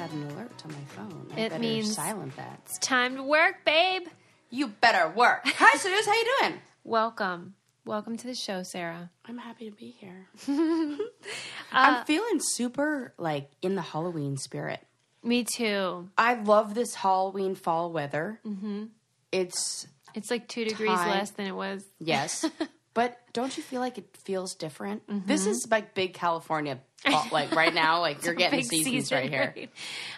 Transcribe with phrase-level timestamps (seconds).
[0.00, 1.26] got an alert on my phone.
[1.36, 2.60] I It means- silent that.
[2.64, 4.04] It's time to work, babe.
[4.48, 5.42] You better work.
[5.44, 6.06] Hi, Suze.
[6.06, 6.54] How you doing?
[6.84, 7.54] Welcome.
[7.84, 9.10] Welcome to the show, Sarah.
[9.26, 10.26] I'm happy to be here.
[11.72, 14.80] Uh, I'm feeling super like in the Halloween spirit.
[15.22, 16.08] Me too.
[16.18, 18.40] I love this Halloween fall weather.
[18.44, 18.86] Mm-hmm.
[19.30, 19.86] It's
[20.16, 21.10] It's like two degrees Time.
[21.10, 21.84] less than it was.
[22.00, 22.44] yes,
[22.94, 25.06] but don't you feel like it feels different?
[25.06, 25.26] Mm-hmm.
[25.26, 26.80] This is like big California.
[27.32, 29.54] Like right now, like you're getting seasons season, right here.
[29.56, 29.70] right?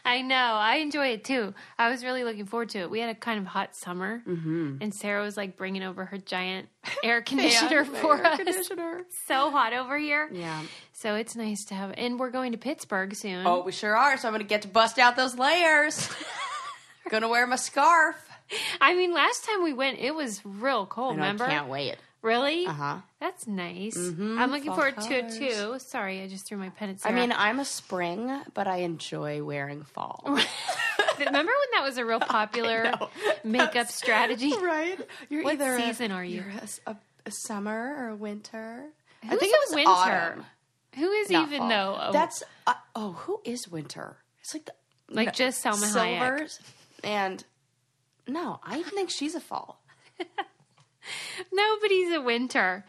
[0.04, 0.34] I know.
[0.34, 1.54] I enjoy it too.
[1.78, 2.90] I was really looking forward to it.
[2.90, 4.78] We had a kind of hot summer, mm-hmm.
[4.80, 6.68] and Sarah was like bringing over her giant
[7.04, 8.36] air conditioner for air us.
[8.36, 9.02] conditioner.
[9.28, 10.28] So hot over here.
[10.32, 10.60] Yeah.
[10.92, 11.94] So it's nice to have.
[11.96, 13.46] And we're going to Pittsburgh soon.
[13.46, 14.16] Oh, we sure are.
[14.16, 16.08] So I'm going to get to bust out those layers.
[17.10, 18.16] Gonna wear my scarf.
[18.80, 21.12] I mean, last time we went, it was real cold.
[21.12, 21.44] I know, remember?
[21.44, 21.96] I can't wait.
[22.22, 22.66] Really?
[22.66, 22.96] Uh huh.
[23.20, 23.96] That's nice.
[23.96, 25.78] I'm looking fall forward to it too.
[25.80, 29.42] Sorry, I just threw my pen at I mean, I'm a spring, but I enjoy
[29.42, 30.22] wearing fall.
[31.18, 32.92] remember when that was a real popular
[33.44, 34.52] makeup strategy?
[34.62, 34.98] right?
[35.30, 36.36] You're What either season a, are you?
[36.42, 36.52] You're
[36.86, 38.84] a, a- summer or a winter.
[39.22, 39.90] I Who's think a it was winter?
[39.90, 40.44] autumn,
[40.96, 41.68] Who is not even fall.
[41.68, 41.94] though?
[42.08, 44.16] a- That's uh, oh, who is winter?
[44.40, 44.72] It's like the
[45.08, 46.18] like no, just Salma Hayek.
[46.18, 46.60] silvers
[47.04, 47.44] and
[48.28, 49.80] no, I think she's a fall.
[51.52, 52.84] Nobody's a winter.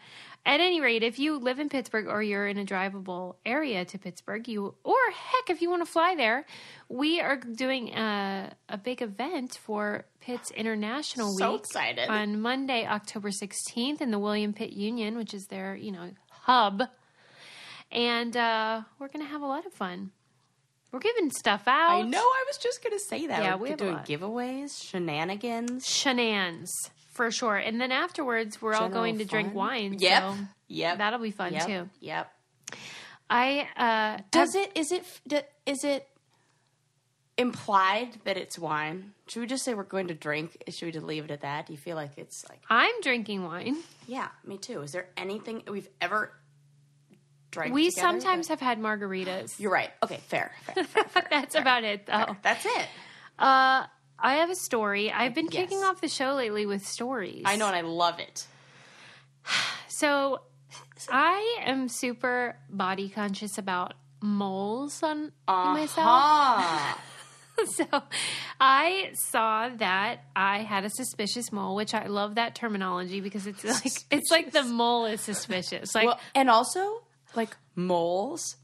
[0.46, 3.98] At any rate, if you live in Pittsburgh or you're in a drivable area to
[3.98, 6.44] Pittsburgh, you or heck, if you want to fly there,
[6.90, 12.10] we are doing a, a big event for Pitt's International So Week excited.
[12.10, 16.82] on Monday, October 16th, in the William Pitt Union, which is their you know hub,
[17.90, 20.10] and uh, we're gonna have a lot of fun.
[20.92, 21.90] We're giving stuff out.
[21.90, 22.18] I know.
[22.20, 23.42] I was just gonna say that.
[23.42, 25.86] Yeah, we're we doing giveaways, shenanigans.
[25.86, 26.70] shenanigans
[27.14, 27.56] for sure.
[27.56, 29.96] And then afterwards, we're all going to drink wine.
[29.98, 30.22] Yep.
[30.22, 30.36] So
[30.68, 30.98] Yep.
[30.98, 31.66] that'll be fun yep.
[31.66, 31.88] too.
[32.00, 32.30] Yep.
[33.30, 34.70] I uh, Does it?
[34.74, 35.04] Is it?
[35.26, 36.06] d- Is it
[37.36, 39.12] implied that it's wine?
[39.28, 40.56] Should we just say we're going to drink?
[40.68, 41.66] Should we just leave it at that?
[41.66, 42.60] Do you feel like it's like?
[42.68, 43.76] I'm drinking wine.
[44.06, 44.82] Yeah, me too.
[44.82, 46.32] Is there anything we've ever
[47.50, 47.72] drank?
[47.74, 49.58] We together sometimes that- have had margaritas.
[49.58, 49.90] You're right.
[50.02, 50.52] Okay, fair.
[50.62, 51.62] fair, fair, fair, That's fair.
[51.62, 52.36] about it, though.
[52.42, 52.86] That's it.
[53.38, 53.86] Uh,
[54.18, 55.10] I have a story.
[55.12, 55.54] I've been Yes.
[55.68, 57.42] kicking off the show lately with stories.
[57.44, 58.46] I know, and I love it.
[59.88, 60.40] So
[61.08, 65.98] I am super body conscious about moles on myself.
[65.98, 66.98] Ah,
[67.76, 67.84] so
[68.60, 73.62] I saw that I had a suspicious mole, which I love that terminology because it's
[73.64, 75.94] like it's like the mole is suspicious.
[75.94, 77.02] Like well, and also
[77.36, 78.56] like moles,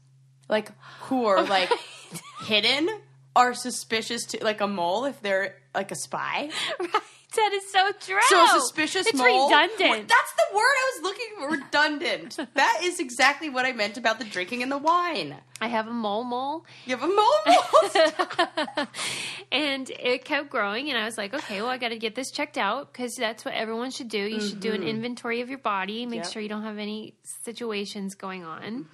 [0.49, 0.69] like
[1.03, 1.71] who are like
[2.45, 2.89] hidden,
[3.35, 6.49] are suspicious to like a mole if they're like a spy.
[6.79, 7.37] Right.
[7.37, 8.19] That is so true.
[8.27, 9.47] So suspicious it's mole.
[9.47, 10.09] redundant.
[10.09, 11.49] That's the word I was looking for.
[11.51, 12.37] Redundant.
[12.55, 15.37] that is exactly what I meant about the drinking and the wine.
[15.61, 18.87] I have a mole mole, You have a mole mole.
[19.51, 20.89] and it kept growing.
[20.89, 23.45] And I was like, okay, well, I got to get this checked out because that's
[23.45, 24.19] what everyone should do.
[24.19, 26.23] You should do an inventory of your body, make Mm-hmm.
[26.25, 26.33] Yep.
[26.33, 27.13] sure you don't have any
[27.45, 28.87] situations going on.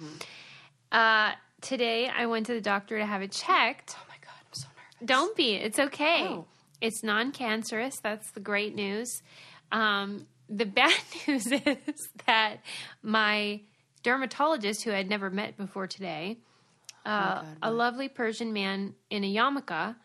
[0.92, 3.96] Uh, today, I went to the doctor to have it checked.
[3.98, 4.87] oh my god, I'm so nervous.
[5.04, 5.54] Don't be.
[5.54, 6.26] It's okay.
[6.28, 6.46] Oh.
[6.80, 8.00] It's non cancerous.
[8.00, 9.22] That's the great news.
[9.72, 10.94] Um, the bad
[11.26, 12.58] news is that
[13.02, 13.60] my
[14.02, 16.38] dermatologist, who I'd never met before today,
[17.04, 19.96] uh, a lovely Persian man in a yarmulke,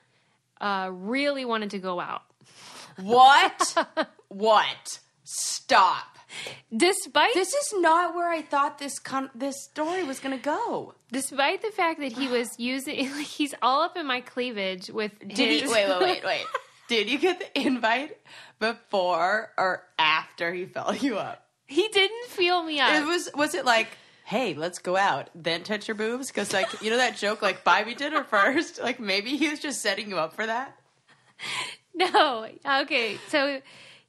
[0.61, 2.23] uh, really wanted to go out.
[2.97, 3.75] What?
[4.29, 4.99] what?
[5.23, 6.12] Stop.
[6.75, 10.95] Despite This is not where I thought this con- this story was going to go.
[11.11, 15.11] despite the fact that he was using, like, he's all up in my cleavage with.
[15.19, 15.67] Did he?
[15.67, 16.45] Wait, wait, wait, wait.
[16.89, 18.17] Did you get the invite
[18.59, 21.39] before or after he fell you up?
[21.65, 22.93] he didn't feel me up.
[22.93, 23.29] It was.
[23.35, 23.87] Was it like?
[24.25, 26.27] Hey, let's go out, then touch your boobs?
[26.27, 28.81] Because, like, you know that joke, like, buy me dinner first?
[28.81, 30.75] Like, maybe he was just setting you up for that?
[31.95, 32.47] No.
[32.81, 33.19] Okay.
[33.27, 33.61] So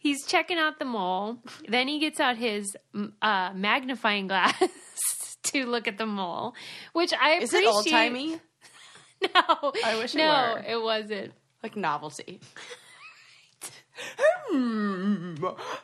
[0.05, 1.39] he's checking out the mole.
[1.67, 2.77] Then he gets out his
[3.21, 4.55] uh, magnifying glass
[5.45, 6.55] to look at the mole,
[6.93, 7.69] which I Is appreciate.
[7.69, 8.41] it old timey?
[9.35, 9.73] No.
[9.83, 10.63] I wish it no, were.
[10.69, 11.33] it wasn't.
[11.63, 12.41] Like novelty.
[14.51, 15.37] hmm,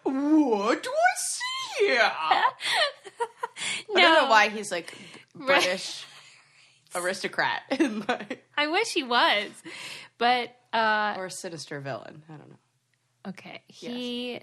[0.02, 2.00] what do I see here?
[2.02, 2.50] I
[3.88, 3.94] No.
[4.00, 4.92] don't know why he's like
[5.34, 6.04] British
[6.94, 7.62] aristocrat
[8.58, 9.48] I wish he was,
[10.18, 12.22] but uh, or a sinister villain.
[12.28, 12.58] I don't know.
[13.26, 13.62] Okay.
[13.68, 14.40] He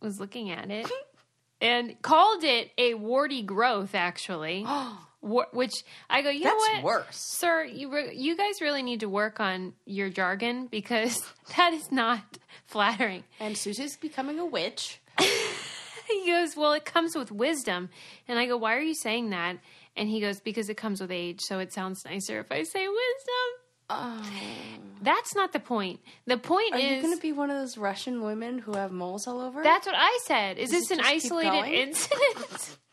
[0.00, 0.90] was looking at it
[1.60, 3.94] and called it a warty growth.
[3.94, 4.66] Actually,
[5.22, 6.30] which I go.
[6.30, 6.84] You know That's what?
[6.84, 7.16] worse.
[7.38, 11.20] Sir, you re- you guys really need to work on your jargon because
[11.56, 13.24] that is not flattering.
[13.38, 15.00] And Susie's becoming a witch.
[15.18, 17.90] he goes, Well, it comes with wisdom.
[18.28, 19.58] And I go, Why are you saying that?
[19.96, 22.86] And he goes, Because it comes with age, so it sounds nicer if I say
[22.86, 23.59] wisdom.
[23.90, 24.22] Oh.
[25.02, 26.00] That's not the point.
[26.26, 26.80] The point is.
[26.82, 29.40] Are is you going to be one of those Russian women who have moles all
[29.40, 29.62] over?
[29.62, 30.58] that's what I said.
[30.58, 32.76] Is Does this an isolated incident?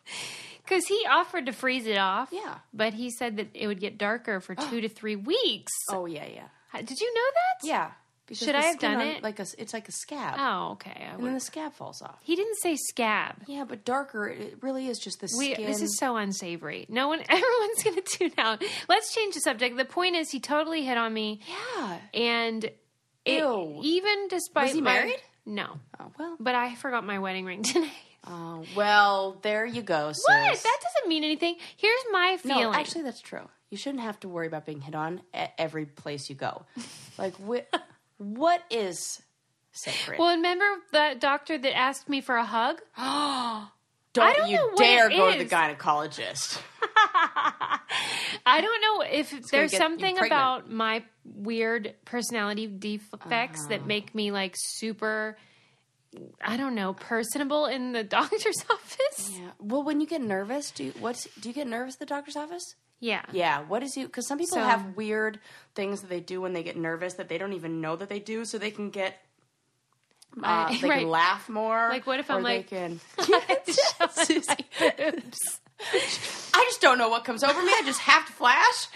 [0.64, 2.28] Because he offered to freeze it off.
[2.34, 2.56] Yeah.
[2.74, 5.72] But he said that it would get darker for two to three weeks.
[5.90, 7.68] oh yeah, yeah, Did you know that?
[7.68, 7.92] yeah.
[8.28, 9.24] Because Should I have done on- it?
[9.24, 10.92] Like a, it's like a scab, Oh, okay.
[11.10, 12.18] I and then the scab falls off.
[12.22, 13.36] He didn't say scab.
[13.48, 14.28] Yeah, but darker.
[14.28, 15.66] It really is just the We, skin.
[15.66, 16.86] this is so unsavory.
[16.90, 18.62] No one, everyone's going to tune out.
[18.90, 19.78] Let's change the subject.
[19.78, 21.98] The point is, he totally hit on me, yeah.
[22.14, 22.74] and it,
[23.40, 23.80] Ew.
[23.82, 25.22] even despite Was he my- married?
[25.46, 26.36] no, Oh well.
[26.40, 27.90] but I forgot my wedding ring today.
[28.28, 29.38] Oh well.
[29.42, 30.12] There you go.
[30.12, 30.22] Sis.
[30.28, 30.64] What?
[30.64, 31.56] That doesn't mean anything.
[31.78, 32.64] Here's my feeling.
[32.64, 33.48] No, actually, that's true.
[33.70, 36.66] You shouldn't have to worry about being hit on at every place you go.
[37.18, 37.66] Like, wh-
[38.18, 39.22] what is
[39.72, 40.20] sacred?
[40.20, 42.82] well, remember that doctor that asked me for a hug?
[42.98, 46.60] don't, I don't you dare go to the gynecologist.
[48.46, 53.88] I don't know if there's something about my weird personality defects that Uh-huh.
[53.88, 55.38] make me like super.
[56.42, 59.32] I don't know, personable in the doctor's office.
[59.38, 59.52] Yeah.
[59.60, 62.36] Well, when you get nervous, do you, what's do you get nervous at the doctor's
[62.38, 62.64] office?
[63.00, 63.22] Yeah.
[63.32, 63.62] Yeah.
[63.62, 64.06] What is you?
[64.08, 65.40] Because some people So- have weird
[65.76, 68.20] things that they do when they get nervous that they don't even know that they
[68.20, 69.18] do, so they can get.
[70.38, 71.00] Uh, I- they right.
[71.02, 71.90] can laugh more.
[71.90, 73.00] Like, what if I'm like- can.
[75.80, 77.70] I just don't know what comes over me.
[77.70, 78.88] I just have to flash.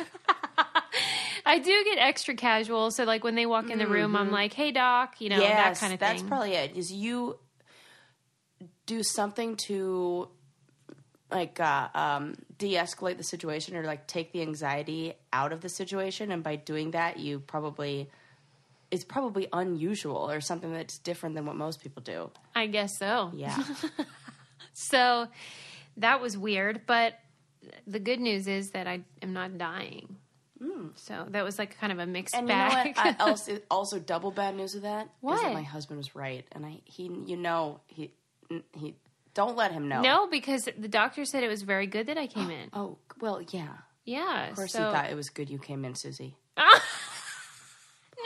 [1.45, 4.54] I do get extra casual, so like when they walk in the room, I'm like,
[4.54, 6.09] "Hey, doc," you know, that kind of thing.
[6.09, 6.75] that's probably it.
[6.75, 7.38] Is you
[8.86, 10.27] do something to
[11.31, 16.31] like uh, um, de-escalate the situation or like take the anxiety out of the situation,
[16.31, 18.10] and by doing that, you probably
[18.92, 22.30] it's probably unusual or something that's different than what most people do.
[22.54, 23.31] I guess so.
[23.33, 23.57] Yeah,
[24.74, 25.28] So
[25.98, 27.19] that was weird, but
[27.88, 30.18] the good news is that I am not dying.
[30.95, 32.94] So that was like kind of a mixed and you know bag.
[32.95, 35.42] I also, also double bad news of that is What?
[35.42, 38.12] that my husband was right, and I he you know he
[38.74, 38.94] he
[39.33, 40.01] don't let him know.
[40.01, 42.69] no, because the doctor said it was very good that I came in.
[42.74, 43.68] Oh well, yeah.
[44.04, 46.36] Yeah, Of course, so, he thought it was good you came in, Susie.
[46.57, 46.63] no,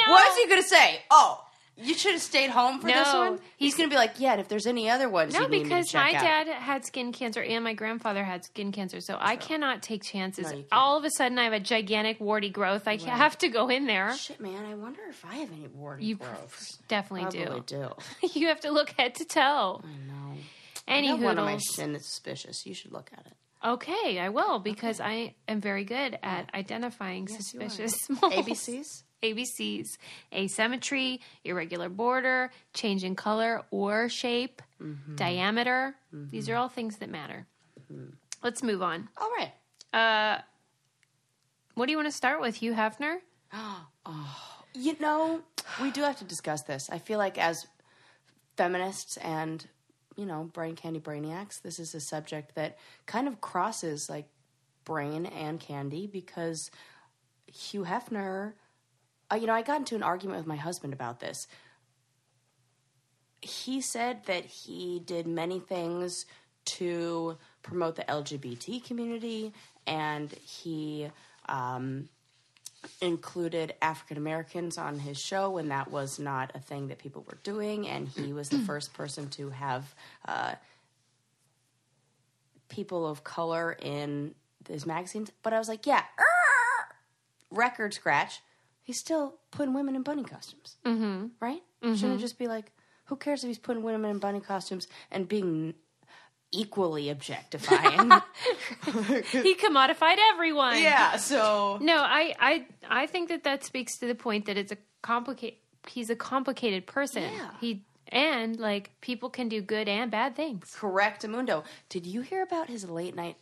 [0.08, 1.02] What is he going to say?
[1.12, 1.44] Oh,
[1.78, 3.40] you should have stayed home for this one.
[3.58, 4.32] He's going to be like, yeah.
[4.32, 6.22] And if there's any other ones, No, you need me to because my out.
[6.22, 10.50] dad had skin cancer and my grandfather had skin cancer, so I cannot take chances.
[10.50, 10.64] No.
[10.72, 12.88] All of a sudden, I have a gigantic warty growth.
[12.88, 14.16] I have to go in there.
[14.16, 14.66] Shit, man.
[14.66, 16.78] I wonder if I have any warty You growths.
[16.88, 17.90] definitely Probably do.
[18.22, 18.28] do.
[18.40, 19.82] you have to look head to toe.
[19.84, 20.38] I know.
[20.88, 22.66] Any I one on my shin that's suspicious.
[22.66, 23.34] You should look at it.
[23.64, 27.36] Okay, I will because I am very good at identifying are.
[27.38, 28.34] suspicious moles.
[28.34, 29.04] ABCs.
[29.24, 29.88] ABCs,
[30.32, 35.16] asymmetry, irregular border, change in color or shape, Mm-hmm.
[35.16, 35.96] diameter.
[36.12, 37.48] These are all things that matter.
[37.92, 38.10] Mm-hmm.
[38.44, 39.08] Let's move on.
[39.18, 39.52] All right.
[39.94, 40.42] Uh,
[41.76, 43.16] what do you want to start with, Hugh Hefner?
[43.54, 45.40] oh, You know,
[45.82, 46.90] we do have to discuss this.
[46.92, 47.66] I feel like as
[48.58, 49.66] feminists and
[50.16, 54.28] you know brain candy brainiacs, this is a subject that kind of crosses like
[54.84, 56.72] brain and candy because
[57.48, 58.54] Hugh Hefner.
[59.32, 61.48] Uh, you know, I got into an argument with my husband about this.
[63.42, 66.26] He said that he did many things
[66.66, 69.54] to promote the LGBT community,
[69.88, 71.10] and he
[71.48, 72.10] um,
[73.02, 77.38] included African Americans on his show when that was not a thing that people were
[77.44, 79.96] doing, and he was the first person to have
[80.28, 80.56] uh,
[82.70, 84.36] people of color in
[84.68, 85.32] his magazines.
[85.44, 86.96] But I was like, yeah, "Arr!"
[87.52, 88.42] record scratch.
[88.84, 91.28] He's still putting women in bunny costumes, mm-hmm.
[91.40, 91.62] right?
[91.82, 92.72] Shouldn't it just be like,
[93.06, 95.74] who cares if he's putting women in bunny costumes and being
[96.56, 98.12] equally objectifying?
[99.32, 100.82] he commodified everyone.
[100.82, 101.18] yeah.
[101.18, 104.78] So No, I, I, I think that that speaks to the point that it's a
[105.02, 105.60] complicate.
[105.88, 107.24] He's a complicated person.
[107.24, 107.50] Yeah.
[107.62, 110.74] He and like people can do good and bad things.
[110.76, 111.64] Correct, Amundo.
[111.90, 113.36] Did you hear about his late night,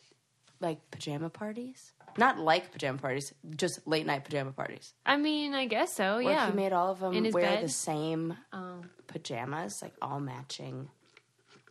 [0.60, 1.92] like pajama parties?
[2.18, 4.94] Not like pajama parties, just late night pajama parties.
[5.06, 6.16] I mean, I guess so.
[6.16, 6.46] Where yeah.
[6.50, 7.64] he made all of them In his wear bed?
[7.64, 8.82] the same Oh.
[9.08, 10.90] pajamas, like all matching,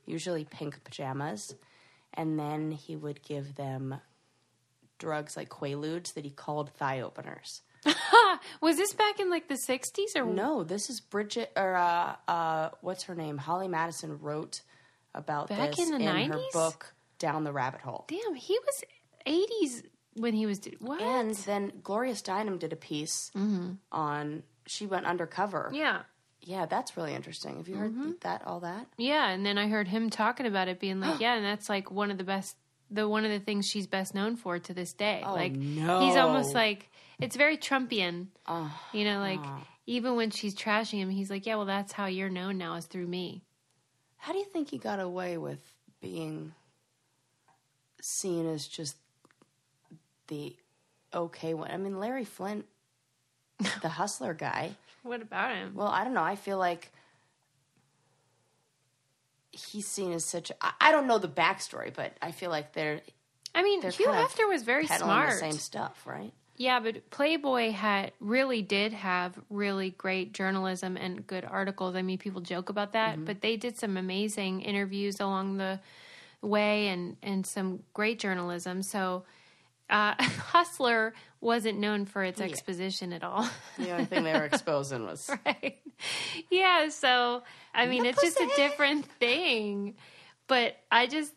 [0.06, 1.54] usually pink pajamas,
[2.14, 4.00] and then he would give them
[4.98, 7.62] drugs like Quaaludes that he called thigh openers.
[8.60, 12.70] Was this back in like the '60s or No, this is Bridget or uh, uh,
[12.80, 13.38] what's her name?
[13.38, 14.62] Holly Madison wrote
[15.14, 16.52] about Back this in the her 90s?
[16.52, 18.04] book Down the Rabbit Hole.
[18.08, 18.84] Damn, he was
[19.26, 21.00] '80s when he was do- what?
[21.00, 23.30] And then Gloria Steinem did a piece
[23.90, 24.42] on.
[24.64, 26.02] She went undercover yeah,
[26.42, 27.56] Yeah, that's really interesting.
[27.58, 28.10] Have you heard Mm-hmm.
[28.22, 28.44] that?
[28.46, 28.86] All that?
[28.98, 31.90] Yeah, and then I heard him talking about it, being like, "Yeah, and that's like
[31.90, 32.56] one of the best,
[32.90, 35.22] the one of the things she's best known for to this day.
[35.26, 36.00] Oh, like no.
[36.00, 39.44] he's almost like it's very Trumpian, Oh, you know, like
[39.86, 42.86] even when she's trashing him, he's like, "Yeah, well, that's how you're known now is
[42.86, 43.44] through me."
[44.16, 45.58] how do you think he got away with
[46.00, 46.52] being
[48.00, 48.96] seen as just
[50.28, 50.56] the
[51.12, 51.70] okay one?
[51.70, 52.66] I mean, Larry Flynt,
[53.82, 54.72] the hustler guy.
[55.04, 55.72] What about him?
[55.74, 56.22] Well, I don't know.
[56.22, 56.92] I feel like
[59.50, 60.52] he's seen as such.
[60.60, 63.00] I, I don't know the backstory, but I feel like they're
[63.54, 65.30] I mean, they're Hugh Hefner was very smart.
[65.30, 66.32] the same stuff, right?
[66.56, 71.96] Yeah, but Playboy had really did have really great journalism and good articles.
[71.96, 73.24] I mean, people joke about that, Mm-hmm.
[73.24, 75.80] but they did some amazing interviews along the
[76.40, 78.82] way and and some great journalism.
[78.82, 79.24] So,
[79.90, 83.48] uh, Hustler wasn't known for its exposition at all.
[83.78, 85.78] The only thing they were exposing was right?
[86.50, 86.88] Yeah.
[86.88, 87.42] So,
[87.74, 89.96] I mean, The it's just a different thing.
[90.46, 91.32] But I just.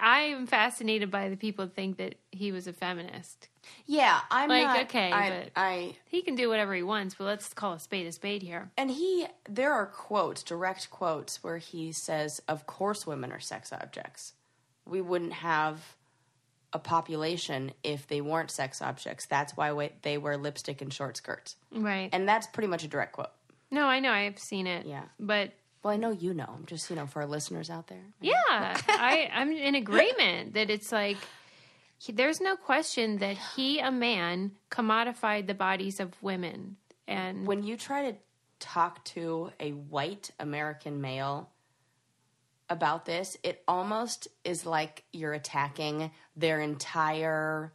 [0.00, 3.48] I am fascinated by the people who think that he was a feminist.
[3.84, 4.18] yeah.
[4.30, 7.52] I'm Like, not okay, I, but- I He can do whatever he wants, but let's
[7.52, 8.70] call a spade a spade here.
[8.78, 13.70] and he there are quotes, direct quotes, where he says, "Of course, women are sex
[13.70, 14.32] objects.
[14.86, 15.96] We wouldn't have."
[16.72, 19.26] A population if they weren't sex objects.
[19.26, 21.56] That's why they wear lipstick and short skirts.
[21.72, 22.08] Right.
[22.12, 23.30] And that's pretty much a direct quote.
[23.72, 24.12] no, I know.
[24.12, 24.86] I've seen it.
[24.86, 25.02] Yeah.
[25.18, 26.48] But Well, I know you know.
[26.56, 28.04] I'm just, you know, for our listeners out there.
[28.20, 31.16] yeah, I, I'm in agreement that it's like
[31.98, 36.76] he, there's no question that he, a man, commodified the bodies of women.
[37.08, 38.16] And When you try to
[38.60, 41.48] talk to a white American male
[42.70, 47.72] about this, it almost is like you're attacking their entire,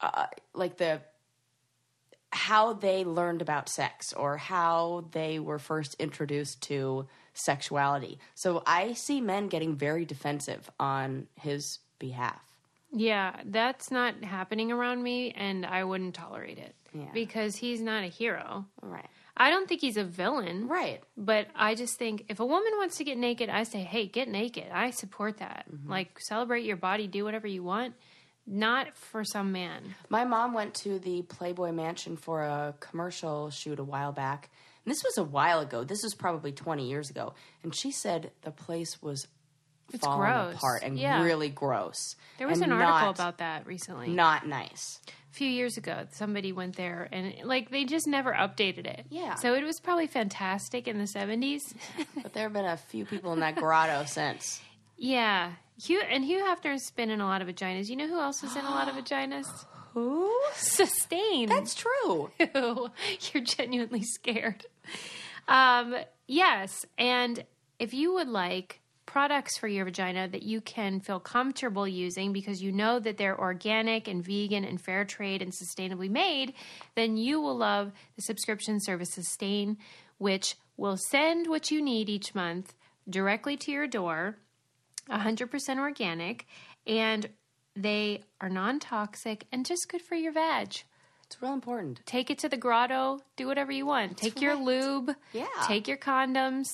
[0.00, 1.02] uh, like the
[2.30, 8.18] how they learned about sex or how they were first introduced to sexuality.
[8.34, 12.42] So I see men getting very defensive on his behalf.
[12.92, 17.06] yeah, that's not happening around me, and I wouldn't tolerate it Yeah.
[17.12, 18.66] because he's not a hero.
[18.82, 19.06] Right.
[19.36, 20.66] I don't think he's a villain.
[20.68, 21.00] Right.
[21.16, 24.28] But I just think if a woman wants to get naked, I say, hey, get
[24.28, 24.66] naked.
[24.72, 25.66] I support that.
[25.72, 25.88] Mm-hmm.
[25.90, 27.94] Like, celebrate your body, do whatever you want,
[28.46, 29.94] not for some man.
[30.08, 34.50] My mom went to the Playboy Mansion for a commercial shoot a while back.
[34.84, 35.84] And this was a while ago.
[35.84, 37.34] This was probably 20 years ago.
[37.62, 39.28] And she said the place was
[39.92, 40.54] It's falling gross.
[40.56, 41.22] apart and Yeah.
[41.22, 42.16] really gross.
[42.38, 44.08] There was an article not- about that recently.
[44.08, 45.00] Not nice.
[45.38, 49.06] Few years ago, somebody went there and, like, they just never updated it.
[49.08, 49.36] Yeah.
[49.36, 51.60] So it was probably fantastic in the 70s.
[52.22, 54.60] But there have been a few people in that grotto since.
[54.96, 55.52] yeah.
[55.80, 57.88] Hugh, and Hugh Hefner's been in a lot of vaginas.
[57.88, 59.46] You know who else is in a lot of vaginas?
[59.94, 60.28] Who?
[60.54, 61.48] Sustain.
[61.48, 62.30] That's true.
[63.32, 64.66] You're genuinely scared.
[65.46, 65.94] Um,
[66.26, 67.44] yes, and
[67.78, 72.62] if you would like products for your vagina that you can feel comfortable using because
[72.62, 76.52] you know that they're organic and vegan and fair trade and sustainably made,
[76.94, 79.78] then you will love the subscription service Sustain,
[80.18, 82.74] which will send what you need each month
[83.08, 84.36] directly to your door,
[85.10, 86.46] 100% organic,
[86.86, 87.28] and
[87.74, 90.74] they are non toxic and just good for your vag
[91.26, 92.00] It's real important.
[92.04, 94.16] take it to the grotto, do whatever you want.
[94.18, 95.46] Take your lube, Yeah.
[95.66, 96.66] take your condoms,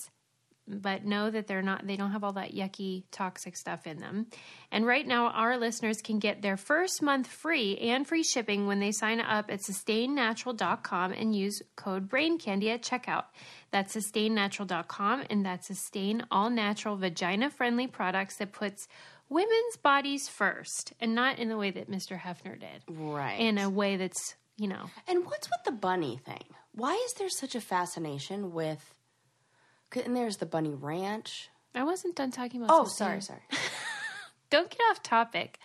[0.66, 4.26] but know that they're not they don't have all that yucky toxic stuff in them.
[4.70, 8.80] And right now our listeners can get their first month free and free shipping when
[8.80, 13.24] they sign up at sustainnatural.com and use code BRAINCANDY at checkout.
[13.70, 18.88] That's sustainnatural.com and that's sustain all natural vagina friendly products that puts
[19.28, 22.18] women's bodies first and not in the way that Mr.
[22.18, 22.82] Hefner did.
[22.88, 23.38] Right.
[23.40, 26.44] In a way that's, you know, And what's with the bunny thing?
[26.72, 28.94] Why is there such a fascination with.
[29.96, 31.48] And there's the bunny ranch.
[31.74, 32.74] I wasn't done talking about.
[32.76, 33.40] Oh, sorry, sorry.
[34.50, 35.58] Don't get off topic.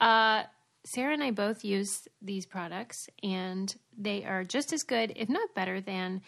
[0.00, 0.44] Uh,
[0.84, 5.54] Sarah and I both use these products, and they are just as good, if not
[5.54, 6.22] better, than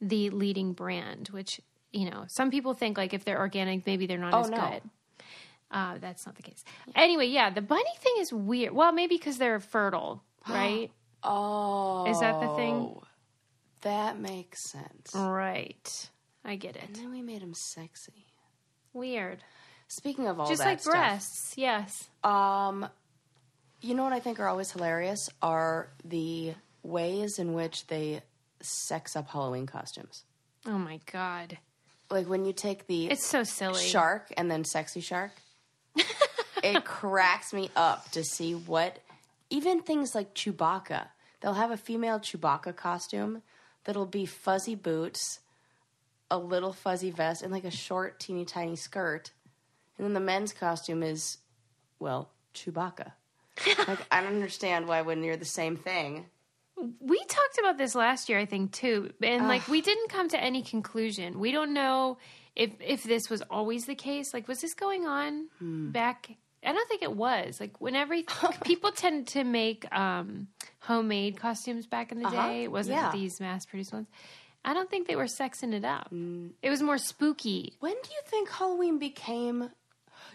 [0.00, 1.28] the leading brand.
[1.28, 1.60] Which
[1.92, 4.56] you know, some people think like if they're organic, maybe they're not Oh, as no.
[4.70, 4.82] good.
[5.72, 6.64] Uh, that's not the case.
[6.96, 8.72] Anyway, yeah, the bunny thing is weird.
[8.72, 10.90] Well, maybe because they're fertile, right?
[11.22, 12.10] Oh.
[12.10, 12.96] Is that the thing?
[13.82, 15.12] That makes sense.
[15.14, 16.10] right.
[16.44, 16.82] I get it.
[16.86, 18.26] And then we made him sexy.
[18.92, 19.38] Weird.
[19.88, 21.54] Speaking of all Just that like stuff, breasts.
[21.56, 22.08] Yes.
[22.24, 22.88] um,
[23.80, 28.22] you know what I think are always hilarious are the ways in which they
[28.60, 30.24] sex up Halloween costumes.
[30.66, 31.58] Oh my god.
[32.10, 33.82] Like when you take the It's so silly.
[33.82, 35.32] shark and then sexy shark.
[36.62, 38.98] it cracks me up to see what
[39.50, 41.08] even things like Chewbacca.
[41.40, 43.42] They'll have a female Chewbacca costume
[43.84, 45.40] that'll be fuzzy boots
[46.30, 49.32] a little fuzzy vest and like a short, teeny tiny skirt.
[49.98, 51.38] And then the men's costume is,
[51.98, 53.12] well, Chewbacca.
[53.88, 56.26] like, I don't understand why when you're the same thing.
[57.00, 60.40] We talked about this last year, I think, too, and like we didn't come to
[60.42, 61.38] any conclusion.
[61.38, 62.16] We don't know
[62.56, 64.32] if if this was always the case.
[64.32, 65.90] Like, was this going on Hmm.
[65.90, 66.30] back?
[66.64, 67.60] I don't think it was.
[67.60, 68.24] Like when every
[68.64, 72.48] people tend to make um, homemade costumes back in the Uh-huh.
[72.48, 72.64] day.
[72.64, 73.10] It wasn't Yeah.
[73.12, 74.06] these mass produced ones.
[74.64, 76.10] I don't think they were sexing it up.
[76.12, 76.50] Mm.
[76.62, 77.76] It was more spooky.
[77.80, 79.70] When do you think Halloween became?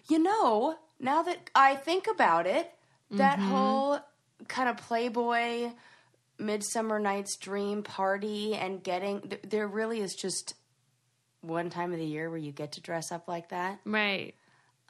[0.09, 2.71] You know, now that I think about it,
[3.11, 3.99] that whole
[4.47, 5.71] kind of Playboy
[6.39, 10.55] Midsummer Night's Dream party and getting th- there really is just
[11.41, 13.79] one time of the year where you get to dress up like that.
[13.85, 14.33] Right.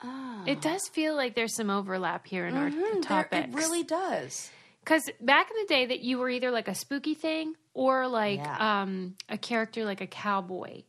[0.01, 0.44] Ah.
[0.48, 3.48] It does feel like there's some overlap here in our Mhm, there- topics.
[3.50, 4.50] it really does.
[4.80, 8.39] Because back in the day, that you were either like a spooky thing or like
[8.39, 8.82] Yeah.
[8.82, 10.82] um, a character like a cowboy.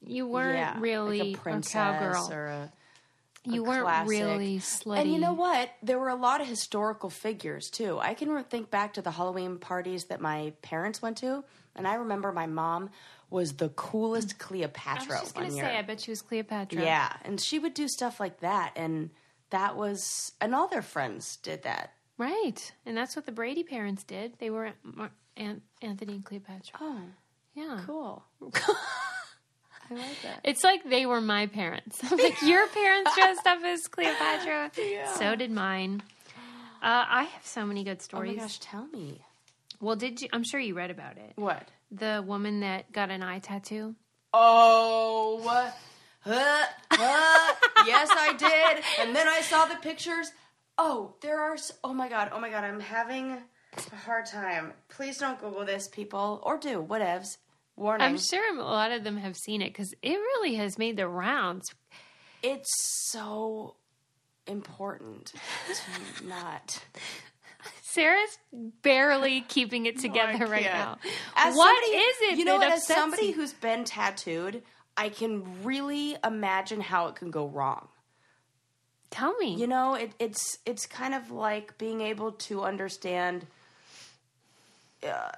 [0.00, 2.30] You weren't yeah, really like a princess cowgirl.
[2.32, 2.72] or a
[3.44, 4.10] you weren't classic.
[4.10, 4.98] really slutty.
[5.00, 5.70] And you know what?
[5.82, 7.98] There were a lot of historical figures too.
[8.00, 11.42] I can think back to the Halloween parties that my parents went to,
[11.74, 12.90] and I remember my mom
[13.30, 14.92] was the coolest Cleopatra.
[14.92, 15.76] I Cleopatra was just gonna say.
[15.78, 16.82] I bet she was Cleopatra.
[16.82, 19.10] yeah, and she would do stuff like that, and
[19.50, 21.92] that was, and all their friends did that.
[22.18, 22.72] right.
[22.84, 24.38] And that's what the Brady parents did.
[24.38, 24.72] They were
[25.36, 26.78] An- Anthony and Cleopatra.
[26.80, 27.00] Oh,
[27.54, 28.24] Yeah, cool!
[29.90, 30.40] I like that.
[30.42, 32.00] It's like they were my parents.
[32.10, 34.70] I'm like, your parents dressed up as Cleopatra.
[34.78, 35.12] Yeah.
[35.14, 36.02] So did mine.
[36.82, 38.32] Uh, I have so many good stories.
[38.32, 39.20] Oh my gosh, tell me
[39.80, 40.28] Well, did you?
[40.32, 41.32] I'm sure you read about it.
[41.36, 41.68] what?
[41.92, 43.94] The woman that got an eye tattoo.
[44.32, 45.70] Oh, uh,
[46.26, 46.66] uh,
[47.86, 48.84] yes, I did.
[49.06, 50.30] And then I saw the pictures.
[50.78, 51.54] Oh, there are.
[51.54, 52.30] s oh my god.
[52.32, 52.64] Oh my god.
[52.64, 53.38] I'm having
[53.92, 54.72] a hard time.
[54.88, 57.36] Please don't Google this, people, or do whatevs.
[57.76, 58.06] Warning.
[58.06, 61.06] I'm sure a lot of them have seen it because it really has made the
[61.08, 61.66] rounds.
[62.42, 62.70] it's
[63.10, 63.76] so
[64.46, 65.26] important
[65.68, 66.82] to not.
[67.82, 68.38] Sarah's
[68.82, 70.98] barely keeping it together right now.
[71.34, 72.76] As What somebody- is it You know that what?
[72.78, 73.32] As somebody you?
[73.34, 74.62] who's been tattooed,
[74.96, 77.88] I can really imagine how it can go wrong.
[79.10, 79.54] Tell me.
[79.54, 83.46] You know, it, it's it's kind of like being able to understand.
[85.02, 85.30] Uh,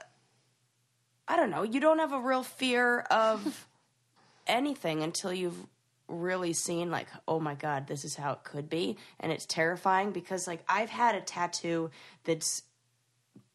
[1.27, 1.63] I don't know.
[1.63, 3.67] You don't have a real fear of
[4.47, 5.67] anything until you've
[6.09, 10.11] really seen, like, oh my god, this is how it could be, and it's terrifying
[10.11, 11.91] because, like, I've had a tattoo
[12.25, 12.63] that's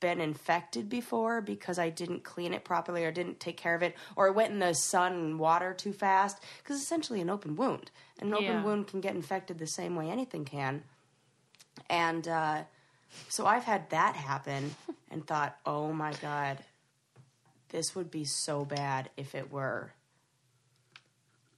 [0.04, 3.96] been infected before because I didn't clean it properly or didn't take care of it
[4.18, 7.56] or I went in the sun and water too fast because it's essentially an open
[7.56, 7.90] wound.
[8.20, 10.84] An open wound can get infected the same way anything can.
[11.90, 12.64] And uh,
[13.30, 14.76] so I've had that happen
[15.12, 16.58] and thought, oh my God,
[17.70, 19.92] this would be so bad if it were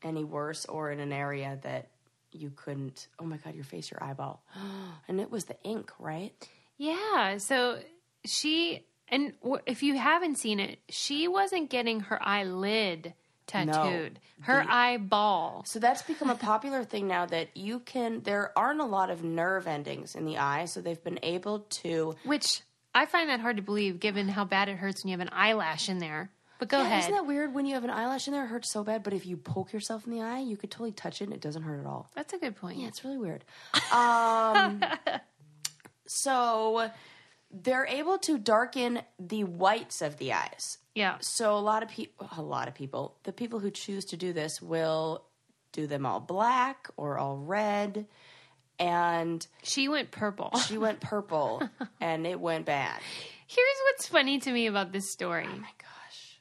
[0.03, 1.89] any worse or in an area that
[2.31, 3.07] you couldn't.
[3.19, 4.43] Oh my God, your face, your eyeball.
[5.07, 6.31] and it was the ink, right?
[6.77, 7.37] Yeah.
[7.37, 7.79] So
[8.25, 9.33] she, and
[9.65, 13.13] if you haven't seen it, she wasn't getting her eyelid
[13.47, 15.63] tattooed, her The- eyeball.
[15.65, 18.21] So that's become a popular thing now that you can.
[18.21, 22.15] There aren't a lot of nerve endings in the eye, so they've been able to.
[22.23, 22.61] Which
[22.93, 25.33] I find that hard to believe given how bad it hurts when you have an
[25.33, 26.31] eyelash in there.
[26.57, 26.99] But go Yeah, ahead.
[26.99, 28.45] Isn't that weird when you have an eyelash in there?
[28.45, 30.93] It hurts so bad, but if you poke yourself in the eye, you could totally
[30.93, 32.09] touch it and it doesn't hurt at all.
[32.15, 32.77] That's a good point.
[32.79, 33.43] Yeah, it's really weird.
[33.91, 34.81] Um,
[36.07, 36.89] so
[37.63, 40.77] they're able to darken the whites of the eyes.
[40.93, 41.17] Yeah.
[41.21, 44.33] So a lot of people, a lot of people, the people who choose to do
[44.33, 45.23] this will
[45.71, 48.05] do them all black or all red,
[48.77, 50.51] and She went purple.
[50.67, 51.61] she went purple,
[52.01, 52.99] and it went bad.
[53.47, 55.45] Here's what's funny to me about this story.
[55.47, 56.39] Oh my gosh!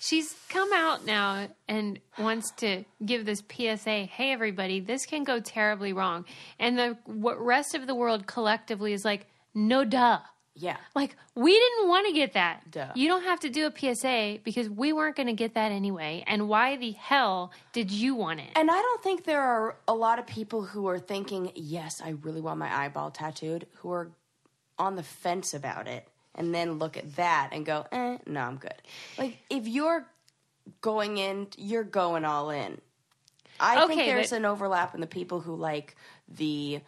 [0.00, 4.04] She's come out now and wants to give this PSA.
[4.04, 6.24] Hey, everybody, this can go terribly wrong.
[6.58, 10.20] And the what rest of the world collectively is like, no, duh.
[10.60, 12.68] Yeah, Like, we didn't want to get that.
[12.72, 12.88] Duh.
[12.96, 16.24] You don't have to do a PSA because we weren't going to get that anyway.
[16.26, 18.48] And why the hell did you want it?
[18.56, 22.10] and I don't think there are a lot of people who are thinking, "Yes, I
[22.22, 24.10] really want my eyeball tattooed," who are
[24.80, 28.56] on the fence about it, and then look at that and go, "Eh, no, I'm
[28.56, 28.82] good."
[29.16, 30.08] Like if you're
[30.80, 32.80] going in, you're going all in.
[33.60, 35.94] I think there's but- an overlap in the people who like
[36.28, 36.80] the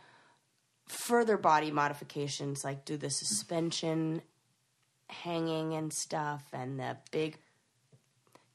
[0.91, 4.23] further body modifications, like do the suspension
[5.09, 7.37] hanging and stuff, and the big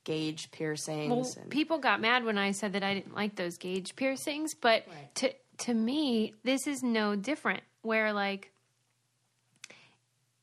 [0.04, 1.10] gauge piercings.
[1.10, 4.54] Well, and, people got mad when I said that I didn't like those gauge piercings,
[4.54, 5.15] but Right.
[5.15, 7.63] to to me, this is no different.
[7.82, 8.52] Where like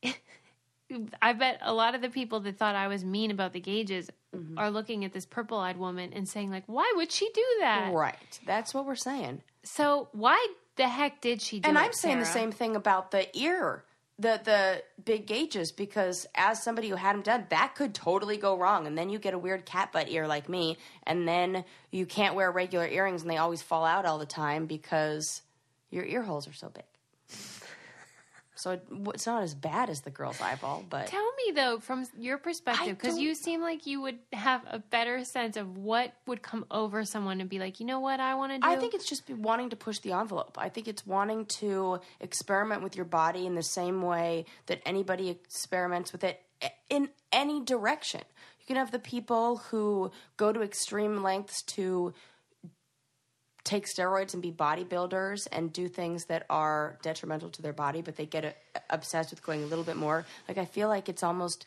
[1.23, 4.11] I bet a lot of the people that thought I was mean about the gauges
[4.35, 4.59] Mm-hmm.
[4.59, 8.41] are looking at this purple-eyed woman and saying like, "Why would she do that?" Right.
[8.47, 9.43] That's what we're saying.
[9.63, 11.79] So why the heck did she do and?
[11.79, 13.85] I'm saying the same thing about the ear,
[14.19, 18.57] the the big gauges, because as somebody who had them done, that could totally go
[18.57, 22.07] wrong, and then you get a weird cat butt ear like me, and then you
[22.07, 25.43] can't wear regular earrings, and they always fall out all the time because
[25.91, 26.85] your ear holes are so big.
[28.63, 32.07] So it, it's not as bad as the girl's eyeball, but Tell me though, from
[32.17, 36.43] your perspective, because you seem like you would have a better sense of what would
[36.43, 38.67] come over someone and be like, you know what, I want to do.
[38.73, 40.57] I think it's just wanting to push the envelope.
[40.61, 45.29] I think it's wanting to experiment with your body in the same way that anybody
[45.29, 46.41] experiments with it
[46.89, 48.21] in any direction.
[48.61, 52.15] You can have the people who go to extreme lengths to
[53.65, 58.17] take steroids and be bodybuilders and do things that are detrimental to their body, but
[58.17, 60.25] they get uh, obsessed with going a little bit more.
[60.49, 61.67] Like I feel like it's almost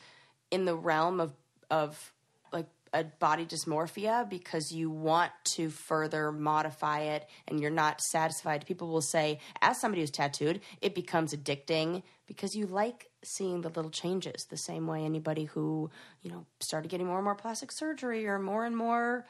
[0.51, 1.33] in the realm of
[1.71, 2.13] of
[2.51, 8.65] like a body dysmorphia because you want to further modify it and you're not satisfied.
[8.65, 13.69] People will say, as somebody who's tattooed, it becomes addicting because you like seeing the
[13.69, 15.89] little changes the same way anybody who,
[16.21, 19.25] you know, started getting more and more plastic surgery or more and more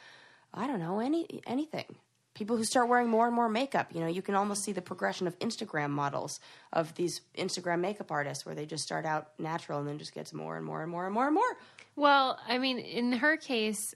[0.55, 1.97] I don't know, any anything.
[2.35, 4.81] People who start wearing more and more makeup, you know, you can almost see the
[4.81, 6.39] progression of Instagram models
[6.71, 10.33] of these Instagram makeup artists where they just start out natural and then just gets
[10.33, 11.57] more and more and more and more and more.
[11.95, 13.95] Well, I mean, in her case,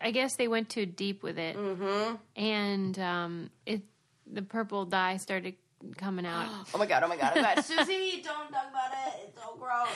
[0.00, 2.16] I guess they went too deep with it, mm-hmm.
[2.34, 3.82] and um, it
[4.30, 5.54] the purple dye started
[5.96, 6.48] coming out.
[6.74, 7.64] Oh my god, oh my god, oh my god.
[7.64, 9.28] Susie, don't talk about it.
[9.28, 9.88] It's so gross.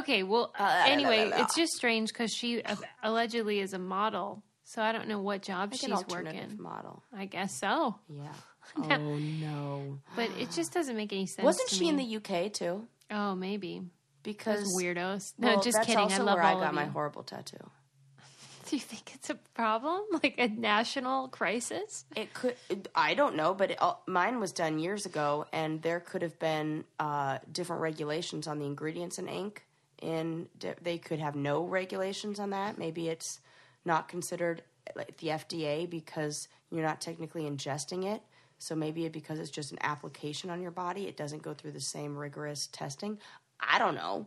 [0.00, 1.42] okay, well, la, la, anyway, la, la.
[1.42, 5.42] it's just strange because she uh, allegedly is a model, so I don't know what
[5.42, 6.62] job Like an she's alternative working.
[6.62, 7.02] model.
[7.16, 8.32] I guess so, Yeah.
[8.76, 8.86] Oh
[9.18, 9.98] no.
[10.14, 11.44] but it just doesn't make any sense.
[11.44, 12.86] Wasn't to she in the UK too?
[13.10, 13.82] Oh, maybe
[14.22, 15.32] Because those weirdos.
[15.38, 16.04] well, no, just that's kidding.
[16.04, 16.90] Also I love where all I got of my you.
[16.90, 17.56] horrible tattoo.
[18.68, 22.04] Do you think it's a problem, like a national crisis?
[22.14, 22.54] It could.
[22.68, 26.22] It, I don't know, but it, all- mine was done years ago, and there could
[26.22, 29.64] have been uh, different regulations on the ingredients in ink.
[30.00, 30.48] In
[30.80, 32.78] they could have no regulations on that.
[32.78, 33.40] Maybe it's
[33.84, 34.62] not considered
[34.96, 38.22] like the FDA because you're not technically ingesting it.
[38.58, 41.72] So maybe it because it's just an application on your body, it doesn't go through
[41.72, 43.18] the same rigorous testing.
[43.58, 44.26] I don't know.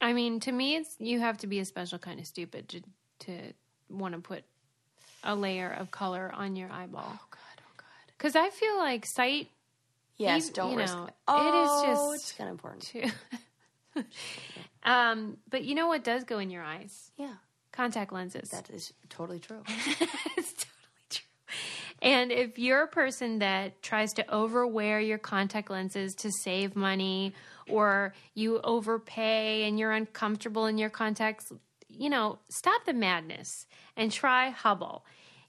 [0.00, 2.82] I mean, to me, it's you have to be a special kind of stupid to
[3.20, 3.52] to
[3.88, 4.44] want to put
[5.24, 7.06] a layer of color on your eyeball.
[7.14, 7.60] Oh God!
[7.60, 8.12] Oh God!
[8.18, 9.48] Because I feel like sight
[10.18, 11.14] Yes, don't you risk know, it.
[11.28, 12.82] it is Oh, just- it's kind of important.
[12.84, 14.02] too.
[14.82, 17.10] um, but you know what does go in your eyes?
[17.16, 17.34] Yeah,
[17.76, 18.48] Contact lenses.
[18.48, 19.62] that is totally true.
[19.68, 21.24] it's totally true.
[22.00, 27.34] And if you're a person that tries to overwear your contact lenses to save money,
[27.68, 31.52] or you overpay and you're uncomfortable in your contacts,
[31.88, 35.04] you know, stop the madness and try Hubble.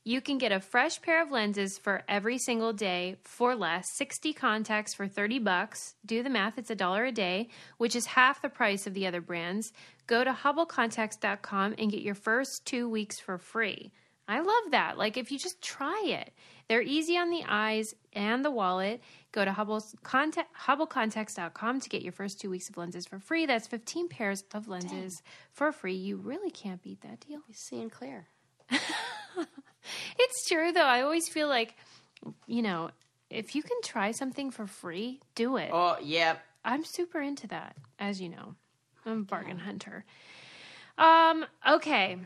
[0.07, 3.89] You can get a fresh pair of lenses for every single day for less.
[3.89, 5.95] 60 contacts for 30 bucks.
[6.05, 9.05] Do the math, it's a dollar a day, which is half the price of the
[9.05, 9.73] other brands.
[10.05, 13.91] Go to hubblecontacts.com and get your first 2 weeks for free.
[14.29, 14.97] I love that.
[14.97, 16.31] Like if you just try it.
[16.69, 19.01] They're easy on the eyes and the wallet.
[19.33, 23.45] Go to Hubble's contact, hubblecontacts.com to get your first 2 weeks of lenses for free.
[23.45, 25.95] That's 15 pairs of lenses for free.
[25.95, 27.41] You really can't beat that deal.
[27.51, 28.27] Seeing clear.
[30.19, 30.81] It's true though.
[30.85, 31.75] I always feel like,
[32.45, 32.91] you know,
[33.29, 35.69] if you can try something for free, do it.
[35.73, 36.39] Oh, yep.
[36.63, 38.55] I'm super into that, as you know.
[39.05, 40.05] I'm a bargain hunter.
[40.97, 42.17] Um, okay.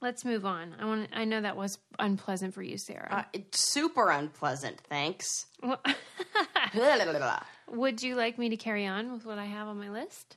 [0.00, 0.74] Let's move on.
[0.78, 3.08] I want I know that was unpleasant for you, Sarah.
[3.10, 5.46] Uh, it's super unpleasant, thanks.
[5.62, 5.94] Well, uh,
[7.70, 10.36] Would you like me to carry on with what I have on my list?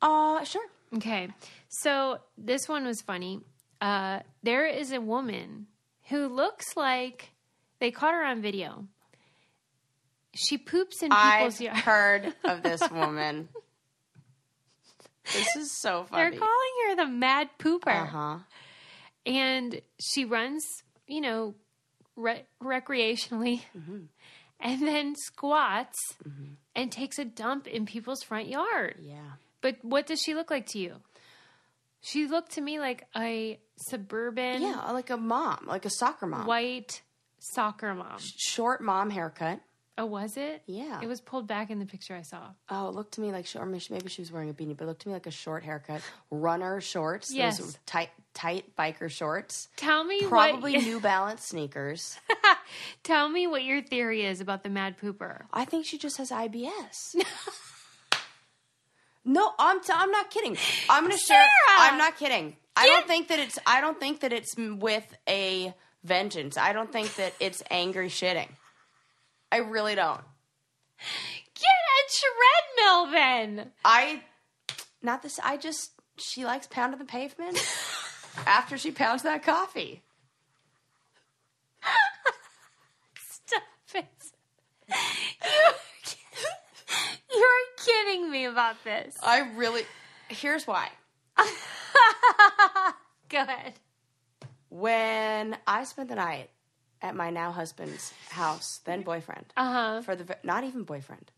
[0.00, 0.66] Uh, sure.
[0.94, 1.28] Okay.
[1.68, 3.40] So this one was funny.
[3.80, 5.66] Uh, there is a woman
[6.08, 7.30] who looks like
[7.80, 8.86] they caught her on video.
[10.34, 11.76] She poops in people's I've yard.
[11.84, 13.48] heard of this woman.
[15.32, 16.30] this is so funny.
[16.30, 18.02] They're calling her the mad pooper.
[18.02, 18.36] Uh huh.
[19.24, 20.64] And she runs,
[21.06, 21.54] you know,
[22.16, 23.98] re- recreationally Mm-hmm.
[24.60, 25.98] and then squats
[26.74, 28.96] and takes a dump in people's front yard.
[29.00, 29.32] Yeah.
[29.60, 30.94] But what does she look like to you?
[32.06, 36.46] She looked to me like a suburban Yeah, like a mom, like a soccer mom.
[36.46, 37.02] white
[37.40, 38.18] soccer mom.
[38.20, 39.60] Short mom haircut.
[39.98, 40.62] Oh, was it?
[40.66, 41.00] Yeah.
[41.02, 42.50] It was pulled back in the picture I saw.
[42.68, 44.76] Oh, it looked to me like, she- or maybe maybe she was wearing a beanie,
[44.76, 46.02] but it looked to me like a short haircut.
[46.30, 47.32] Runner shorts.
[47.32, 47.58] Yes.
[47.58, 49.68] Those tight, tight biker shorts.
[49.76, 52.18] Tell me Probably what New Balance sneakers.
[53.04, 55.44] Tell me what your theory is about the mad pooper.
[55.52, 57.16] I think she just has IBS.
[59.26, 60.56] No, I'm t- I'm not kidding.
[60.88, 61.36] I'm gonna share.
[61.36, 61.80] Sarah!
[61.80, 62.56] I'm not kidding.
[62.76, 63.58] I don't think that it's.
[63.66, 66.56] I don't think that it's with a vengeance.
[66.56, 68.48] I don't think that it's angry shitting.
[69.50, 70.20] I really don't.
[71.54, 72.02] Get a
[72.78, 73.72] treadmill then.
[73.84, 74.22] I
[75.02, 75.40] not this.
[75.42, 77.58] I just she likes pounding the pavement
[78.46, 80.02] after she pounds that coffee.
[83.28, 83.62] Stop
[83.94, 84.06] it.
[85.44, 85.74] You're,
[87.40, 89.16] you're kidding me about this.
[89.22, 89.82] I really.
[90.28, 90.88] Here's why.
[93.28, 93.74] Go ahead.
[94.68, 96.50] When I spent the night
[97.02, 100.02] at my now husband's house, then boyfriend, Uh huh.
[100.02, 101.30] for the not even boyfriend,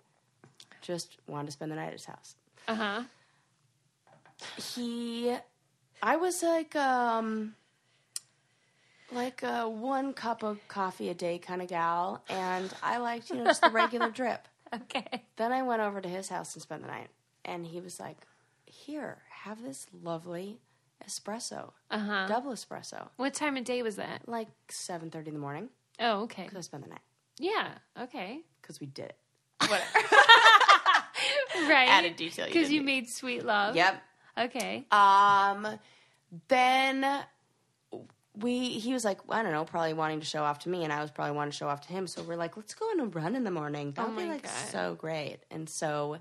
[0.83, 2.35] just wanted to spend the night at his house.
[2.67, 3.03] Uh huh.
[4.75, 5.35] he
[6.03, 7.55] i was like um
[9.11, 13.37] like a one cup of coffee a day kind of gal and i liked you
[13.37, 14.47] know just the regular drip
[14.83, 15.23] Okay.
[15.37, 17.09] then i went over to his house and spent the night
[17.45, 18.19] and he was like
[18.67, 20.61] here have this lovely
[21.07, 22.27] espresso Uh huh.
[22.29, 24.29] double espresso What time of day was that?
[24.29, 25.69] like 7.30 in the morning
[26.01, 26.43] Oh, okay.
[26.45, 27.01] because i spent the night
[27.39, 27.69] Yeah.
[28.01, 28.41] Okay.
[28.61, 29.17] because we did it
[31.69, 31.89] Right.
[31.89, 33.75] Added detail Because didn't you made sweet love.
[33.75, 34.03] yep
[34.39, 34.87] Okay.
[34.93, 35.67] Um,
[36.47, 37.05] then
[38.41, 40.93] we he was like, I don't know, probably wanting to show off to me, and
[40.93, 42.07] I was probably wanting to show off to him.
[42.07, 43.93] So we're like, let's go on a run in the morning.
[43.97, 44.53] That'll be like God.
[44.71, 45.39] so great.
[45.51, 46.19] And so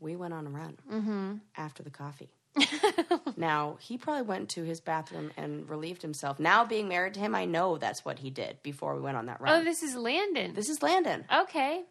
[0.00, 1.32] we went on a run Mm-hmm.
[1.56, 2.30] after the coffee.
[3.36, 6.38] now he probably went to his bathroom and relieved himself.
[6.40, 9.26] Now being married to him, I know that's what he did before we went on
[9.26, 10.54] that run Oh, this is Landon.
[10.54, 11.24] this is Landon.
[11.42, 11.82] okay.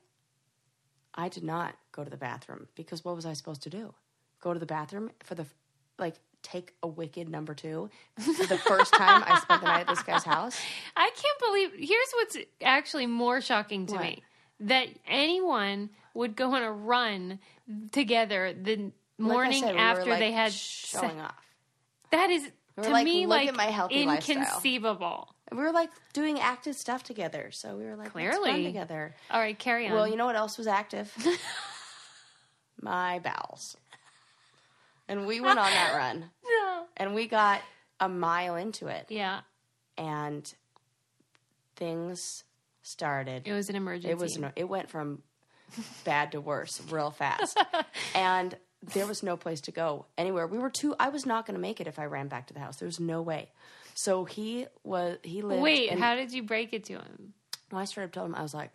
[1.13, 3.93] I did not go to the bathroom because what was I supposed to do?
[4.41, 5.45] Go to the bathroom for the
[5.97, 9.87] like take a wicked number two for the first time I spent the night at
[9.87, 10.59] this guy's house.
[10.95, 11.71] I can't believe.
[11.89, 14.01] Here's what's actually more shocking to What?
[14.03, 14.23] me:
[14.61, 17.39] that anyone would go on a run
[17.91, 21.45] together the Like morning we were, after like, they had showing se- off.
[22.11, 25.35] That is were to like, me like healthy lifestyle." inconceivable.
[25.51, 28.63] We were like doing active stuff together, so we were like, Clearly.
[28.63, 29.15] together.
[29.29, 29.93] All right, carry on.
[29.93, 31.13] Well, you know what else was active?
[32.81, 33.77] my bowels.
[35.07, 36.31] And we went on that run.
[36.97, 37.61] And we got
[37.99, 39.41] a mile into it, Yeah,
[39.97, 40.51] and
[41.75, 42.43] things
[42.81, 43.47] started.
[43.47, 44.09] it was an emergency.
[44.09, 45.21] It was no, it went from
[46.03, 47.57] bad to worse real fast,
[48.15, 48.55] and
[48.93, 50.45] there was no place to go anywhere.
[50.47, 50.95] We were too.
[50.99, 52.77] I was not going to make it if I ran back to the house.
[52.77, 53.49] There was no way.
[53.93, 55.17] So he was.
[55.23, 55.61] He lived.
[55.61, 57.33] Wait, in, how did you break it to him?
[57.71, 58.69] When I started told him, I was like,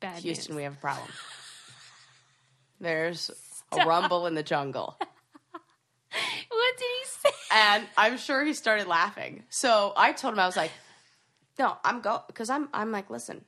[0.00, 0.56] Bad Houston, news.
[0.56, 1.06] we have a problem.
[2.80, 3.30] There's
[3.72, 4.96] a rumble in the jungle.
[4.98, 7.36] What did he say?
[7.50, 9.44] And I'm sure he started laughing.
[9.48, 10.72] So I told him I was like,
[11.58, 13.44] "No, I'm go because I'm I'm like, listen,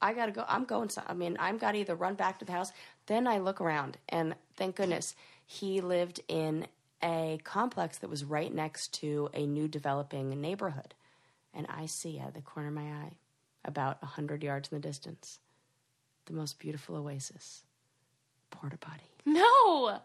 [0.00, 0.44] I gotta go.
[0.48, 0.88] I'm going.
[0.90, 2.72] So, I mean, I'm got to either run back to the house.
[3.06, 5.14] Then I look around, and thank goodness
[5.46, 6.66] he lived in
[7.02, 10.94] a complex that was right next to a new developing neighborhood,
[11.54, 13.12] and I see out of the corner of my eye,
[13.64, 15.38] about a hundred yards in the distance,
[16.26, 17.62] the most beautiful oasis,
[18.50, 20.00] porta potty No.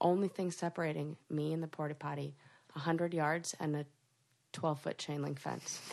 [0.00, 2.34] only thing separating me and the porta potty,
[2.74, 3.84] a hundred yards and a
[4.52, 5.80] twelve foot chain link fence.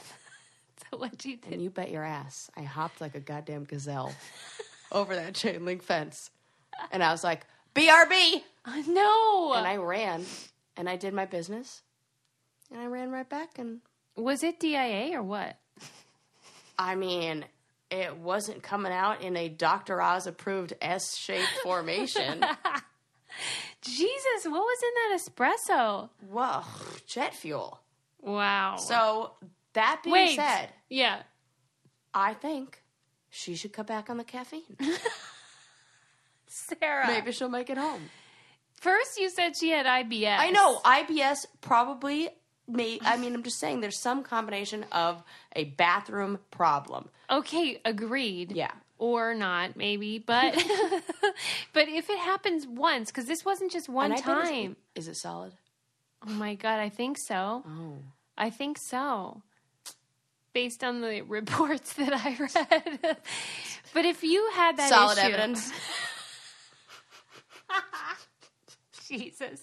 [0.91, 1.53] So what you did?
[1.53, 4.11] And you bet your ass, I hopped like a goddamn gazelle
[4.91, 6.31] over that chain link fence,
[6.91, 9.53] and I was like, "BRB!" Oh, no.
[9.57, 10.25] And I ran,
[10.77, 11.83] and I did my business,
[12.71, 13.59] and I ran right back.
[13.59, 13.81] And
[14.15, 15.57] was it DIA or what?
[16.77, 17.45] I mean,
[17.91, 20.01] it wasn't coming out in a Dr.
[20.01, 22.43] Oz approved S shaped formation.
[23.81, 26.09] Jesus, what was in that espresso?
[26.29, 26.63] Whoa,
[27.07, 27.79] jet fuel.
[28.21, 28.75] Wow.
[28.77, 29.31] So
[29.73, 30.35] that being Wait.
[30.35, 31.23] said, yeah.
[32.13, 32.83] I think
[33.29, 34.63] she should cut back on the caffeine.
[36.47, 37.07] Sarah.
[37.07, 38.09] Maybe she'll make it home.
[38.73, 40.37] First you said she had IBS.
[40.39, 42.29] I know IBS probably
[42.67, 42.99] may.
[43.01, 45.21] I mean, I'm just saying there's some combination of
[45.55, 47.09] a bathroom problem.
[47.29, 48.53] Okay, agreed.
[48.53, 48.71] Yeah.
[48.99, 50.53] Or not, maybe, but
[51.73, 54.75] but if it happens once, because this wasn't just one And I bet it's- time.
[54.95, 55.53] Is it solid?
[56.27, 57.63] Oh my god, I think so.
[57.65, 57.93] Oh.
[58.37, 59.41] I think so.
[60.51, 63.17] Based on the reports that I read.
[63.93, 65.71] but if you had that Solid issue- evidence.
[69.07, 69.61] Jesus.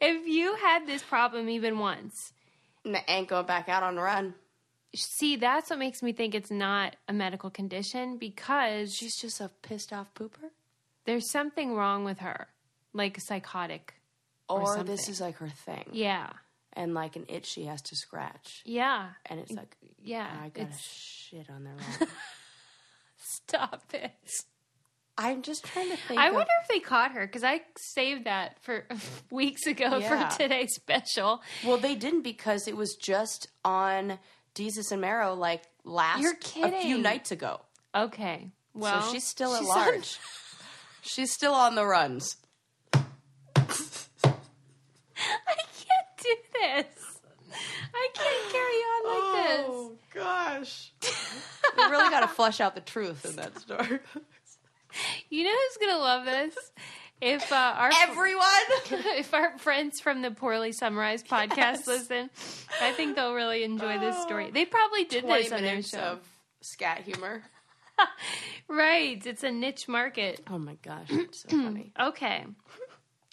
[0.00, 2.32] If you had this problem even once,
[2.84, 4.34] And ain't going back out on the run.
[4.94, 9.50] See, that's what makes me think it's not a medical condition because She's just a
[9.62, 10.50] pissed off pooper.
[11.04, 12.48] there's something wrong with her,
[12.92, 13.94] like psychotic.
[14.48, 14.86] Or, something.
[14.86, 15.84] this is like her thing.
[15.92, 16.28] Yeah.
[16.74, 18.62] And like an itch she has to scratch.
[18.66, 19.10] Yeah.
[19.26, 20.28] And it's like, Yeah.
[20.42, 22.08] I gotta it's, shit on their run.
[23.16, 24.12] stop it.
[25.16, 26.18] I'm just trying to think.
[26.18, 28.84] I of- wonder if they caught her because I saved that for
[29.30, 30.28] weeks ago Yeah.
[30.28, 31.40] for today's special.
[31.64, 34.18] Well, they didn't because it was just on
[34.54, 37.60] Jesus and Marrow like last You're a few nights ago.
[37.94, 40.18] Okay, well, so she's still at she's on- large.
[41.02, 42.36] she's still on the runs.
[42.92, 43.00] I
[43.56, 43.68] can't
[46.18, 47.20] do this.
[47.94, 49.66] I can't carry on like oh, this.
[49.68, 50.92] Oh, gosh.
[51.76, 54.00] we really got to flesh out the truth in that story.
[55.30, 56.54] You know who's gonna love this?
[57.26, 58.44] If uh, our Everyone.
[59.16, 61.86] if our friends from the Poorly Summarized podcast Yes.
[61.86, 62.28] listen,
[62.82, 64.50] I think they'll really enjoy this story.
[64.50, 65.98] They probably did 20 this on their minutes show.
[65.98, 66.20] of
[66.60, 67.42] scat humor.
[68.68, 70.40] Right, it's a niche market.
[70.50, 71.92] Oh my gosh, it's so funny.
[72.00, 72.44] Okay,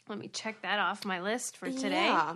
[0.08, 2.06] let me check that off my list for today.
[2.06, 2.36] Yeah.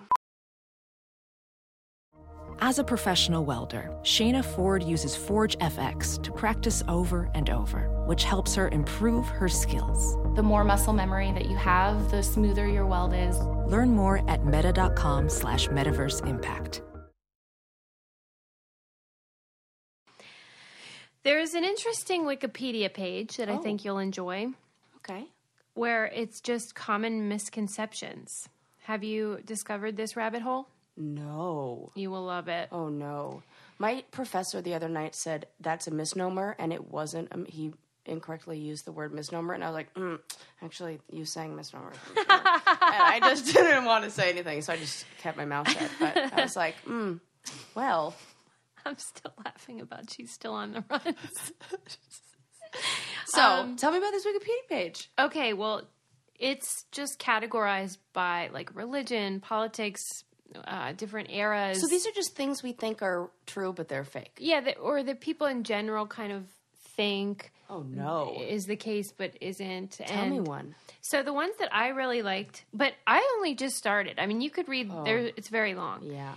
[2.60, 8.24] As a professional welder, Shayna Ford uses Forge FX to practice over and over, which
[8.24, 10.18] helps her improve her skills.
[10.36, 13.40] The more muscle memory that you have, the smoother your weld is.
[13.68, 16.82] Learn more at meta.com slash metaverse impact.
[21.24, 23.58] There's an interesting Wikipedia page that I Oh.
[23.62, 24.48] think you'll enjoy,
[24.98, 25.26] Okay.
[25.74, 28.48] where it's just common misconceptions.
[28.84, 30.68] Have you discovered this rabbit hole?
[30.98, 31.92] No.
[31.96, 32.70] You will love it.
[32.72, 33.42] Oh no.
[33.80, 37.34] My professor the other night said that's a misnomer, and it wasn't.
[37.34, 37.74] Um, he
[38.06, 40.20] incorrectly used the word misnomer, and I was like, mm,
[40.62, 41.94] actually, you sang misnomer.
[42.18, 45.90] and I just didn't want to say anything, so I just kept my mouth shut.
[46.00, 47.20] But I was like, mm,
[47.76, 48.14] well,
[48.86, 51.52] I'm still laughing about she's still on the runs.
[53.28, 55.10] so Um, tell me about this Wikipedia page.
[55.20, 55.82] okay, well,
[56.40, 60.02] it's just categorized by like religion, politics,
[60.66, 61.82] uh, different eras.
[61.82, 64.38] So these are just things we think are true, but they're fake.
[64.40, 66.44] yeah, that, or that people in general kind of
[66.96, 68.38] think Oh no.
[68.48, 69.92] is the case, but isn't.
[70.06, 70.76] Tell me one.
[71.02, 74.20] So the ones that I really liked, but I only just started.
[74.20, 75.18] I mean, you could read there.
[75.36, 76.02] It's very long.
[76.04, 76.34] Yeah.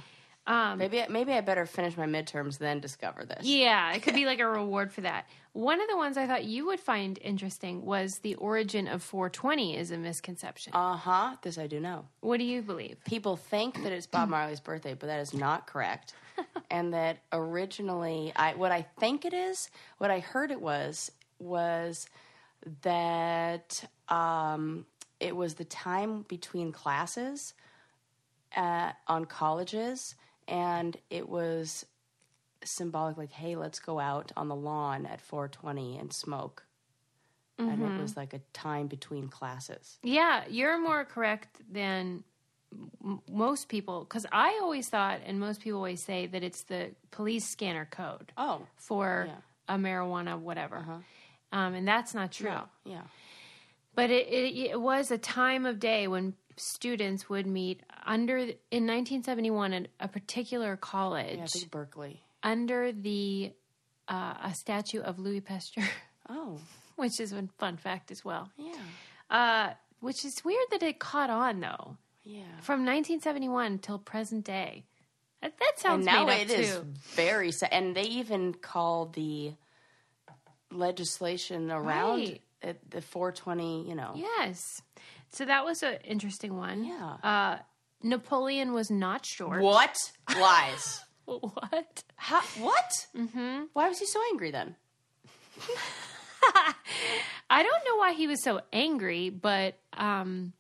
[0.47, 3.45] Um, Maybe maybe I better finish my midterms then discover this.
[3.45, 5.27] Yeah, it could be like a reward for that.
[5.53, 9.77] One of the ones I thought you would find interesting was the origin of 420
[9.77, 10.73] is a misconception.
[10.75, 11.37] Uh huh.
[11.43, 12.07] This I do know.
[12.21, 12.97] what do you believe?
[13.05, 16.15] people think that it's Bob Marley's birthday, but that is not correct.
[16.71, 22.09] and that originally, I what I think it is, what I heard it was, was
[22.83, 24.87] that um,
[25.21, 27.55] it was the time between classes
[28.57, 30.15] uh, on colleges,
[30.47, 31.85] and it was
[32.65, 36.65] symbolic, like, "Hey, let's go out on the lawn at 4:20 and smoke."
[37.61, 39.99] And it was like a time between classes.
[40.05, 42.23] Yeah, you're more correct than
[43.05, 46.93] m- most people because I always thought, and most people always say that it's the
[47.11, 49.75] police scanner code Oh, for Yeah.
[49.75, 51.03] a marijuana whatever,
[51.53, 52.49] um, and that's not true.
[52.49, 53.03] yeah, yeah.
[53.95, 58.87] But it, it, it was a time of day when students would meet under in
[58.87, 62.23] 1971 at a particular college Yeah, I think Berkeley.
[62.43, 63.53] under the
[64.09, 65.85] uh, a statue of Louis Pasteur,
[66.29, 66.59] Oh,
[66.97, 68.51] which is a fun fact as well.
[68.57, 68.73] yeah,
[69.31, 72.43] Uh, which is weird that it caught on though yeah.
[72.61, 74.85] from 1971 till present day.
[75.43, 76.77] That, that sounds And now made it is
[77.15, 77.71] very sad.
[77.73, 79.53] And they even call the
[80.71, 82.19] legislation around
[82.63, 82.91] Right.
[82.91, 84.13] the 420, you know.
[84.15, 84.63] Yes.
[85.31, 86.85] So that was an interesting one.
[86.85, 87.17] Yeah.
[87.23, 87.59] Uh,
[88.03, 89.63] Napoleon was not short.
[89.63, 89.97] What?
[90.39, 91.05] Lies.
[91.27, 92.05] What?
[92.17, 92.91] How, what?
[93.15, 93.65] Mm-hmm.
[93.75, 94.77] Why was he so angry then?
[97.51, 100.53] I don't know why he was so angry, but um,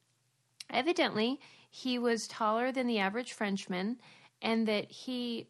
[0.71, 1.41] evidently
[1.71, 3.97] he was taller than the average Frenchman,
[4.43, 5.47] and that he.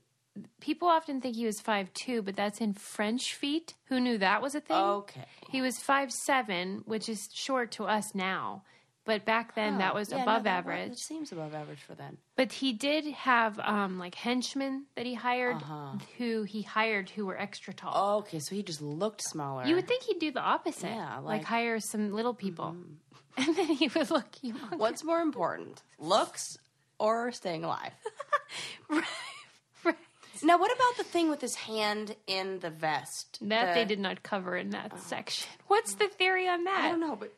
[0.60, 3.74] People often think he was five two, but that's in French feet.
[3.86, 4.76] Who knew that was a thing?
[4.76, 5.24] Okay.
[5.50, 8.62] He was five seven, which is short to us now,
[9.04, 10.92] but back then that was Yeah, no, above that- average.
[10.92, 12.18] It seems above average for then.
[12.36, 15.92] But he did have um, like henchmen that he hired, Uh-huh.
[16.18, 17.92] who he hired who were extra tall.
[17.94, 19.64] Oh, Okay, so he just looked smaller.
[19.66, 21.54] You would think he'd do the opposite, Yeah, like, like- Mm-hmm.
[21.54, 22.76] hire some little people,
[23.36, 24.78] and then he would look humongous.
[24.78, 26.58] What's more important, looks
[26.98, 27.92] or staying alive?
[28.90, 29.04] Right.
[30.42, 33.38] Now, what about the thing with his hand in the vest?
[33.42, 34.98] That they did not cover in that oh.
[34.98, 35.48] section.
[35.66, 36.80] What's the theory on that?
[36.84, 37.32] I don't know, but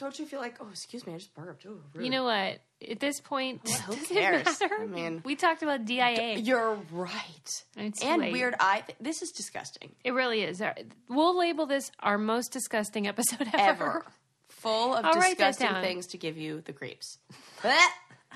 [0.00, 1.66] don't you feel like, oh, excuse me, I just burped.
[1.68, 2.04] Oh, rude.
[2.04, 2.60] You know what?
[2.90, 4.44] At this point, who does cares?
[4.46, 4.74] matter?
[4.80, 6.38] I mean- we talked about DIA.
[6.38, 7.64] You're right.
[7.76, 8.32] It's and late.
[8.32, 8.82] weird eye.
[8.86, 9.92] Th- this is disgusting.
[10.02, 10.62] It really is.
[11.08, 13.84] We'll label this our most disgusting episode ever.
[13.84, 14.06] Ever.
[14.48, 17.18] Full of I'll disgusting things to give you the creeps.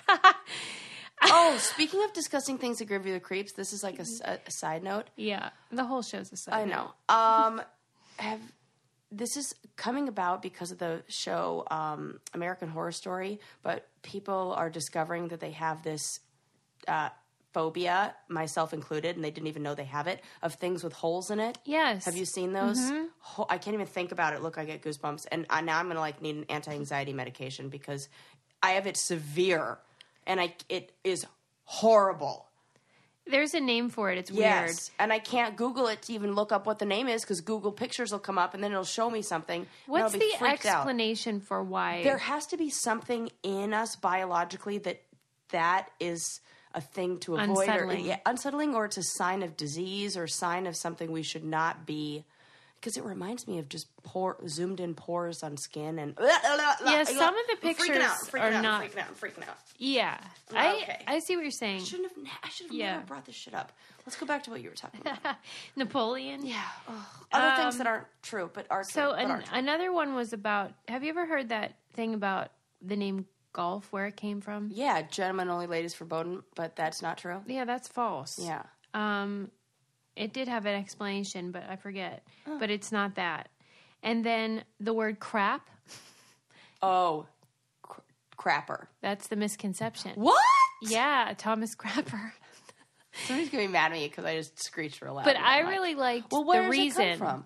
[1.25, 4.83] oh, speaking of disgusting things that give you the creeps, this is like a side
[4.83, 5.11] note.
[5.17, 6.55] Yeah, the whole show's a side.
[6.55, 6.91] I know.
[7.09, 7.63] Um,
[8.17, 8.41] have
[9.11, 14.69] this is coming about because of the show um, American Horror Story, but people are
[14.71, 16.21] discovering that they have this
[16.89, 17.11] uh,
[17.53, 21.31] phobia, myself included, and they didn't even know they have it, of things with holes
[21.31, 21.57] in it.
[21.65, 22.05] Yes.
[22.05, 22.79] Have you seen those?
[23.21, 24.43] Ho- I can't even think about it.
[24.43, 28.09] Look, I get goosebumps, and I, now I'm gonna like need an anti-anxiety medication because
[28.63, 29.79] I have it severe,
[30.27, 31.27] and I it is
[31.65, 32.47] horrible.
[33.27, 34.19] There's a name for it.
[34.19, 34.43] It's weird.
[34.43, 37.41] Yes, and I can't Google it to even look up what the name is because
[37.41, 39.67] Google Pictures will come up and then it'll show me something.
[39.87, 40.81] What's the freaked out.
[40.81, 42.03] explanation for why?
[42.03, 45.01] There has to be something in us biologically that
[45.51, 46.41] that is
[46.75, 48.05] a thing to avoid, Unsettling.
[48.05, 51.45] or yeah, unsettling, or it's a sign of disease or sign of something we should
[51.45, 52.25] not be.
[52.85, 57.35] Because it reminds me of just pore, zoomed in pores on skin and Yeah, some
[57.35, 59.19] of the I'm freaking out, pictures freaking are out, not- freaking out.
[59.21, 59.57] Freaking out.
[59.79, 60.19] yeah.
[60.53, 60.59] Okay.
[61.07, 61.81] I I see what you're saying.
[61.81, 62.39] I Shouldn't have.
[62.43, 62.93] I should have Yeah.
[62.97, 63.73] never brought this shit up.
[64.05, 65.37] Let's go back to what you were talking about.
[65.77, 66.45] Napoleon.
[66.45, 66.63] yeah,
[67.33, 68.91] other things that aren't true, but are true.
[68.93, 69.59] So but an, aren't true.
[69.59, 70.73] another one was about.
[70.89, 72.51] Have you ever heard that thing about
[72.83, 73.25] the name
[73.55, 74.69] golf, where it came from?
[74.71, 77.41] yeah, gentlemen only, ladies forbidden, but that's not true.
[77.47, 78.39] Yeah, that's false.
[78.39, 78.65] Yeah.
[78.93, 79.51] Um,
[80.17, 82.27] it did have an explanation, but I forget.
[82.59, 83.49] But it's not that.
[84.03, 85.69] And then the word crap.
[86.83, 87.27] Oh,
[87.83, 88.01] cr-
[88.39, 88.87] crapper.
[89.01, 90.13] That's the misconception.
[90.17, 90.37] What?
[90.83, 92.33] Yeah, Thomas Crapper.
[93.27, 95.25] Somebody's gonna be mad at me because I just screeched real loud.
[95.25, 95.71] But I mic.
[95.71, 97.03] really liked well, where the does reason.
[97.05, 97.45] it come from?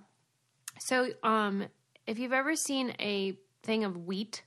[0.80, 1.64] So, um,
[2.06, 4.42] if you've ever seen a thing of wheat,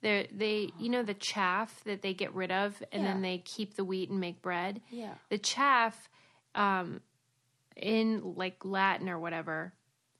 [0.00, 3.76] they they you know the chaff that they get rid of, and then they keep
[3.76, 4.80] the wheat and make bread.
[4.90, 5.12] Yeah.
[5.28, 6.08] the chaff,
[6.54, 7.00] um,
[7.76, 9.72] in like Latin or whatever,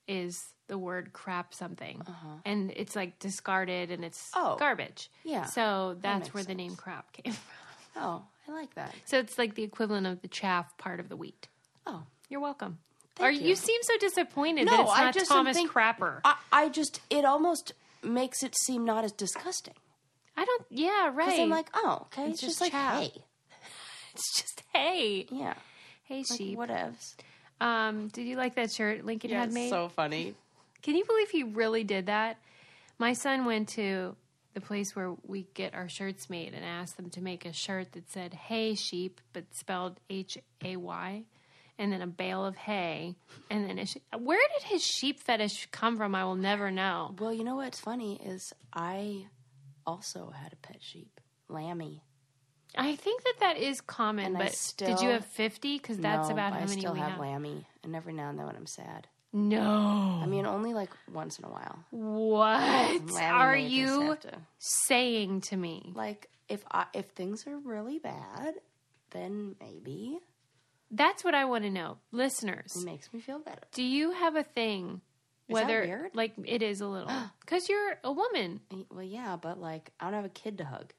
[0.09, 2.01] is the word crap something,
[2.45, 4.53] and it's like discarded and it's Uh-huh.
[4.55, 4.57] Oh.
[4.59, 5.11] garbage.
[5.25, 5.45] Yeah.
[5.45, 7.33] so that's makes where the name crap came
[7.95, 8.03] from.
[8.03, 8.95] Oh, I like that.
[9.05, 11.49] So it's like the equivalent of the chaff part of the wheat.
[11.87, 12.79] Oh, You're welcome.
[13.17, 13.49] Thank Or you.
[13.49, 13.55] you.
[13.57, 16.21] seem so disappointed No, that it's I just Thomas think- Crapper.
[16.25, 19.75] I, I just it almost makes it seem not as disgusting.
[20.37, 20.65] I don't.
[20.71, 21.27] Yeah, right.
[21.27, 23.03] Because I'm like, oh, okay, It's it's, just just, like chaff.
[23.03, 23.13] hey,
[24.15, 25.55] it's just hey, yeah,
[26.05, 26.59] hey like sheep.
[26.59, 27.15] whatevs.
[27.63, 29.71] Um, did you like that shirt Lincoln had made?
[29.71, 30.35] so funny.
[30.83, 32.39] Can you believe he really did that?
[32.99, 34.17] My son went to
[34.55, 37.93] the place where we get our shirts made and asked them to make a shirt
[37.93, 41.23] that said "Hey sheep," but spelled H A Y,
[41.79, 43.15] and then a bale of hay,
[43.49, 46.15] and then a sh- where did his sheep fetish come from?
[46.15, 47.15] I will never know.
[47.19, 49.27] Well, you know what's funny is I
[49.87, 52.03] also had a pet sheep, Lammy.
[52.77, 55.77] I think that that is common, And but did you have fifty?
[55.79, 57.21] Because that's No, about how I many still we have, have.
[57.21, 59.09] Lammy, and every now and then when I'm sad.
[59.35, 61.79] No, I mean, only like once in a while.
[61.91, 65.93] what Lammy are you to- saying to me?
[65.95, 68.55] like if I, if things are really bad,
[69.11, 70.19] then maybe
[70.91, 72.77] That's what I want to know, listeners.
[72.77, 73.63] it makes me feel better.
[73.73, 75.01] Do you have a thing?
[75.49, 76.15] Is Whether weird?
[76.15, 77.11] like it is a little
[77.41, 78.61] because you're a woman.
[78.91, 80.93] Well, yeah, but like I don't have a kid to hug.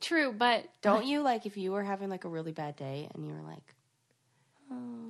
[0.00, 3.26] True, but Don't you like if you were having like a really bad day and
[3.26, 3.74] you were like,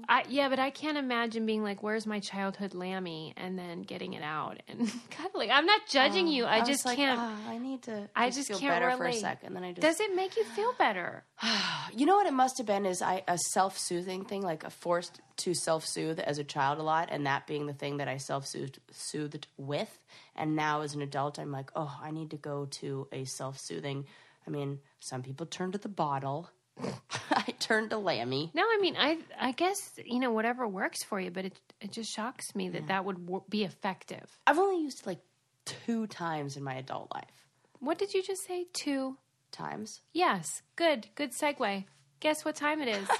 [0.08, 4.12] I yeah, but I can't imagine being like, "Where's my childhood lammy?" and then getting
[4.12, 5.50] it out and cuddling.
[5.50, 6.44] I'm not judging you.
[6.44, 7.18] I, was just like, can't.
[7.18, 8.08] "Ah, I need to.
[8.14, 9.20] I just feel can't better for a relate.
[9.20, 9.54] second.
[9.54, 11.24] Then I just Does it make you feel better?
[11.94, 14.70] You know what it must have been is I a self soothing thing, like a
[14.70, 18.08] forced to self soothe as a child a lot, and that being the thing that
[18.08, 19.98] I self soothed soothed with.
[20.34, 23.58] And now as an adult, I'm like, oh, I need to go to a self
[23.58, 24.04] soothing.
[24.46, 26.50] I mean, some people turn to the bottle.
[27.30, 28.50] I turned to Lammy.
[28.54, 31.92] No, I mean, I I guess you know whatever works for you, but it it
[31.92, 34.38] just shocks me that that would w- be effective.
[34.46, 35.20] I've only used it like
[35.64, 37.48] two times in my adult life.
[37.80, 38.66] What did you just say?
[38.72, 39.16] Two.
[39.52, 40.02] Times.
[40.12, 41.84] Yes, good, good segue.
[42.20, 43.08] Guess what time it is?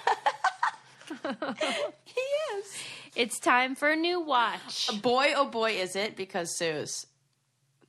[2.06, 2.82] Yes.
[3.14, 4.90] it's time for a new watch.
[5.02, 7.06] Boy, oh boy, is it because Suze,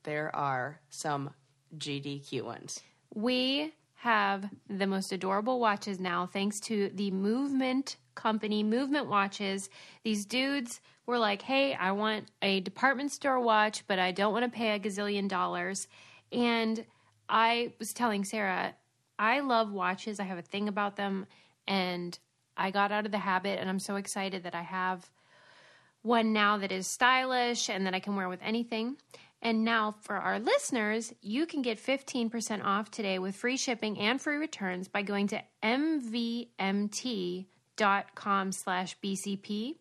[0.03, 1.31] there are some
[1.77, 2.79] GDQ ones.
[3.17, 9.71] We have the most adorable watches now, thanks to the Movement Company, Movement Watches.
[10.03, 14.45] These dudes were like, hey, I want a department store watch, but I don't want
[14.45, 15.87] to pay a gazillion dollars.
[16.31, 16.85] And
[17.27, 18.75] I was telling Sarah,
[19.17, 20.19] I love watches.
[20.19, 21.25] I have a thing about them.
[21.67, 22.19] And
[22.55, 25.09] I got out of the habit, and I'm so excited that I have
[26.03, 28.97] one now that is stylish and that I can wear with anything.
[29.41, 34.19] And now for our listeners, you can get 15% off today with free shipping and
[34.19, 35.41] free returns by going to
[36.57, 37.45] mvmt.com
[38.51, 39.75] slash BCP.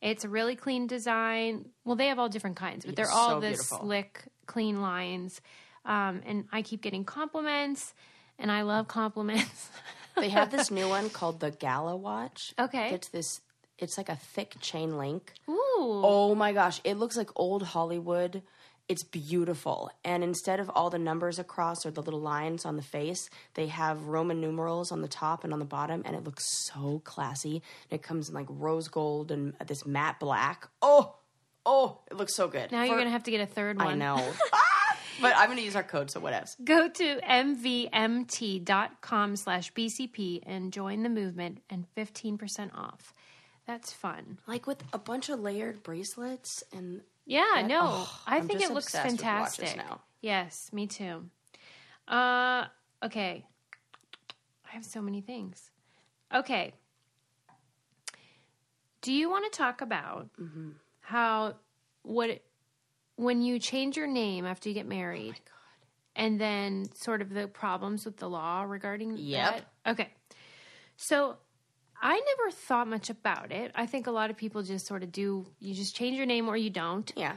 [0.00, 1.68] It's a really clean design.
[1.84, 3.78] Well, they have all different kinds, but they're It's all so the beautiful.
[3.80, 5.40] slick, clean lines.
[5.84, 7.94] Um, and I keep getting compliments,
[8.38, 9.68] and I love compliments.
[10.16, 12.54] They have this new one called the Gala watch.
[12.58, 12.92] Okay.
[12.94, 13.40] It's this
[13.78, 15.32] It's like a thick chain link.
[15.48, 15.56] Ooh.
[15.78, 18.42] Oh my gosh, it looks like old Hollywood.
[18.90, 19.92] It's beautiful.
[20.04, 23.68] And instead of all the numbers across or the little lines on the face, they
[23.68, 27.62] have Roman numerals on the top and on the bottom, and it looks so classy.
[27.88, 30.68] And it comes in like rose gold and this matte black.
[30.82, 31.14] Oh,
[31.64, 32.72] oh, it looks so good.
[32.72, 33.86] Now you're going to have to get a third one.
[33.86, 34.16] I know.
[34.52, 34.96] Ah!
[35.22, 36.56] but I'm going to use our code, so whatevs.
[36.64, 38.56] Go to mvmt.com
[39.36, 43.14] slash BCP and join the movement and 15% off.
[43.66, 44.38] That's fun.
[44.48, 48.72] Like with a bunch of layered bracelets and Yeah, no, oh, I I'm think it
[48.72, 49.76] looks obsessed with watches fantastic.
[49.76, 50.00] now.
[50.20, 51.30] Yes, me too.
[52.08, 52.64] Uh,
[53.04, 53.46] okay.
[54.68, 55.70] I have so many things.
[56.34, 56.74] Okay.
[59.02, 60.70] Do you want to talk about Mm-hmm.
[61.00, 61.54] how
[62.02, 62.42] what
[63.16, 65.34] when you change your name after you get married,
[66.16, 69.54] and then sort of the problems with the law regarding Yep.
[69.84, 69.90] that?
[69.92, 70.08] Okay.
[70.96, 71.36] So
[72.00, 73.72] I never thought much about it.
[73.74, 75.46] I think a lot of people just sort of do.
[75.58, 77.10] You just change your name or you don't.
[77.16, 77.34] yeah.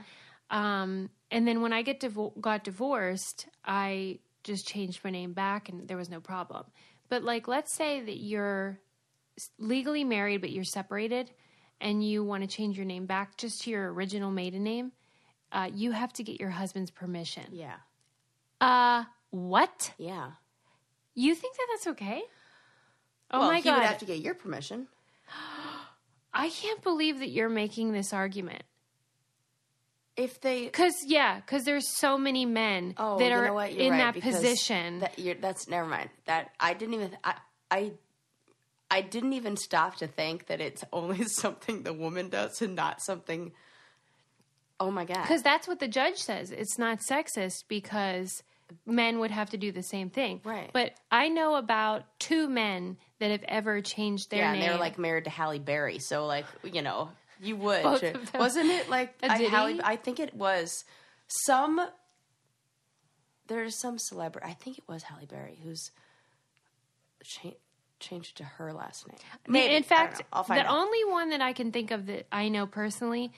[0.49, 5.69] Um, and then when I get divo- got divorced, I just changed my name back,
[5.69, 6.65] and there was no problem.
[7.09, 8.79] But like, let's say that you're
[9.57, 11.31] legally married, but you're separated,
[11.81, 14.91] and you want to change your name back just to your original maiden name.
[15.51, 17.43] Uh, you have to get your husband's permission.
[17.51, 17.75] Yeah.
[18.61, 19.91] Uh, what?
[19.97, 20.31] Yeah.
[21.15, 22.21] You think that that's okay?
[23.33, 23.79] Oh well, my he god!
[23.79, 24.87] would have to get your permission.
[26.33, 28.63] I can't believe that you're making this argument.
[30.15, 33.45] If they Because yeah, because there's so many men Oh, that are?
[33.65, 34.99] In right, that position.
[34.99, 36.09] That you're, that's never mind.
[36.25, 37.33] That I didn't even I,
[37.71, 37.91] I
[38.91, 43.01] I didn't even stop to think that it's only something the woman does and not
[43.01, 43.53] something.
[44.79, 45.23] Oh my god!
[45.23, 46.51] Because that's what the judge says.
[46.51, 48.43] It's not sexist because
[48.85, 50.41] men would have to do the same thing.
[50.43, 50.69] Right.
[50.73, 54.61] But I know about two men that have ever changed their yeah, name.
[54.61, 57.09] and they're like married to Halle Berry, so like you know
[57.41, 58.39] you would, Both of them.
[58.39, 58.89] wasn't it?
[58.89, 59.49] Like A I, ditty?
[59.49, 60.83] Halle, I think it was
[61.27, 61.79] some.
[63.47, 64.47] There's some celebrity.
[64.47, 65.91] I think it was Halle Berry who's
[67.23, 67.57] cha-
[67.99, 69.17] changed to her last name.
[69.47, 69.75] Maybe.
[69.75, 70.21] In fact.
[70.31, 70.75] I'll find the out.
[70.77, 73.31] only one that I can think of that I know personally,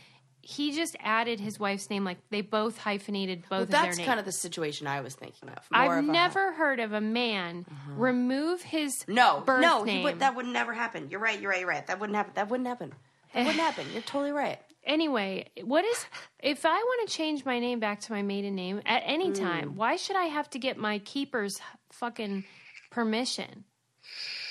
[0.47, 2.03] he just added his wife's name.
[2.03, 4.07] Like they both hyphenated both Well, of their that's names.
[4.07, 5.57] kind of the situation I was thinking of.
[5.71, 10.03] More I've of never heard of a man remove his No, birth no, name.
[10.03, 11.09] would, that would never happen.
[11.09, 11.39] You're right.
[11.41, 11.59] You're right.
[11.61, 11.85] You're right.
[11.87, 12.33] That wouldn't happen.
[12.35, 12.93] That wouldn't happen.
[13.33, 13.85] That wouldn't happen.
[13.91, 14.59] You're totally right.
[14.85, 16.05] anyway, what is
[16.43, 19.33] if I want to change my name back to my maiden name at any Hmm.
[19.33, 19.75] time?
[19.75, 21.59] Why should I have to get my keeper's
[21.91, 22.43] fucking
[22.91, 23.63] permission?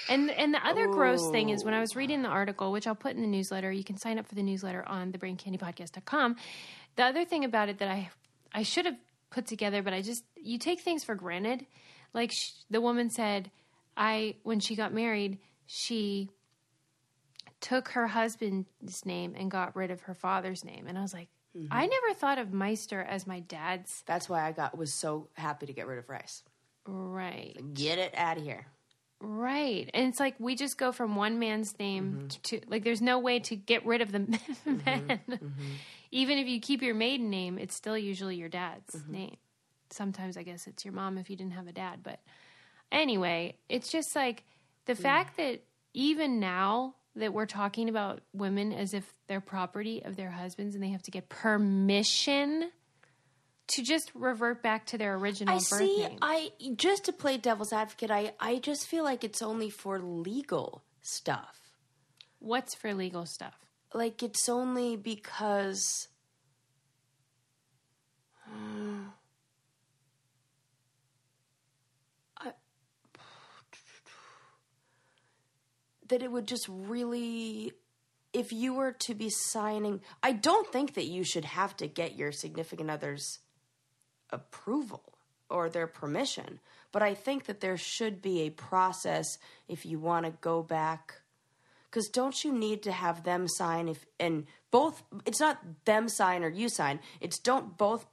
[0.09, 2.95] And and the other gross thing is when I was reading the article, which I'll
[2.95, 6.37] put in the newsletter, you can sign up for the newsletter on thebraincandypodcast.com.
[6.97, 8.11] The other thing about it that I
[8.53, 8.97] I should have
[9.31, 11.67] put together, but I just you take things for granted.
[12.13, 13.51] Like sh- the woman said,
[13.97, 16.31] I when she got married, she
[17.61, 20.87] took her husband's name and got rid of her father's name.
[20.87, 21.69] And I was like, Mm-hmm.
[21.71, 24.03] I never thought of Meister as my dad's.
[24.07, 26.43] That's why I got was so happy to get rid of rice.
[26.85, 27.57] Right.
[27.75, 28.67] Get it out of here.
[29.25, 29.91] Right.
[29.95, 32.27] And it's like we just go from one man's name Mm-hmm.
[32.45, 34.19] to, like, there's no way to get rid of the
[34.67, 35.21] men.
[35.29, 35.49] Mm-hmm.
[36.11, 39.13] Even if you keep your maiden name, it's still usually your dad's Mm-hmm.
[39.13, 39.37] name.
[39.91, 42.01] Sometimes I guess it's your mom if you didn't have a dad.
[42.03, 42.21] But
[42.93, 44.45] anyway, it's just like
[44.87, 45.63] the fact that
[45.93, 50.83] even now that we're talking about women as if they're property of their husbands and
[50.83, 52.71] they have to get permission
[53.67, 55.99] to just revert back to their original I birth see.
[56.07, 56.19] name.
[56.21, 58.11] I just to play devil's advocate.
[58.11, 61.59] I I just feel like it's only for legal stuff.
[62.41, 63.55] What's for legal stuff?
[63.95, 66.09] Like it's only because.
[68.47, 69.05] Hmm.
[72.37, 72.53] I-
[76.09, 77.73] that it would just really
[78.33, 82.17] if you were to be signing i don't think that you should have to get
[82.17, 83.39] your significant other's
[84.35, 85.15] approval
[85.49, 86.61] or their permission.
[86.93, 91.23] But i think that there should be a process if you want to go back.
[91.91, 96.43] Because don't you need to have them sign if and both it's not them sign
[96.43, 97.01] or you sign.
[97.21, 98.07] It's don't both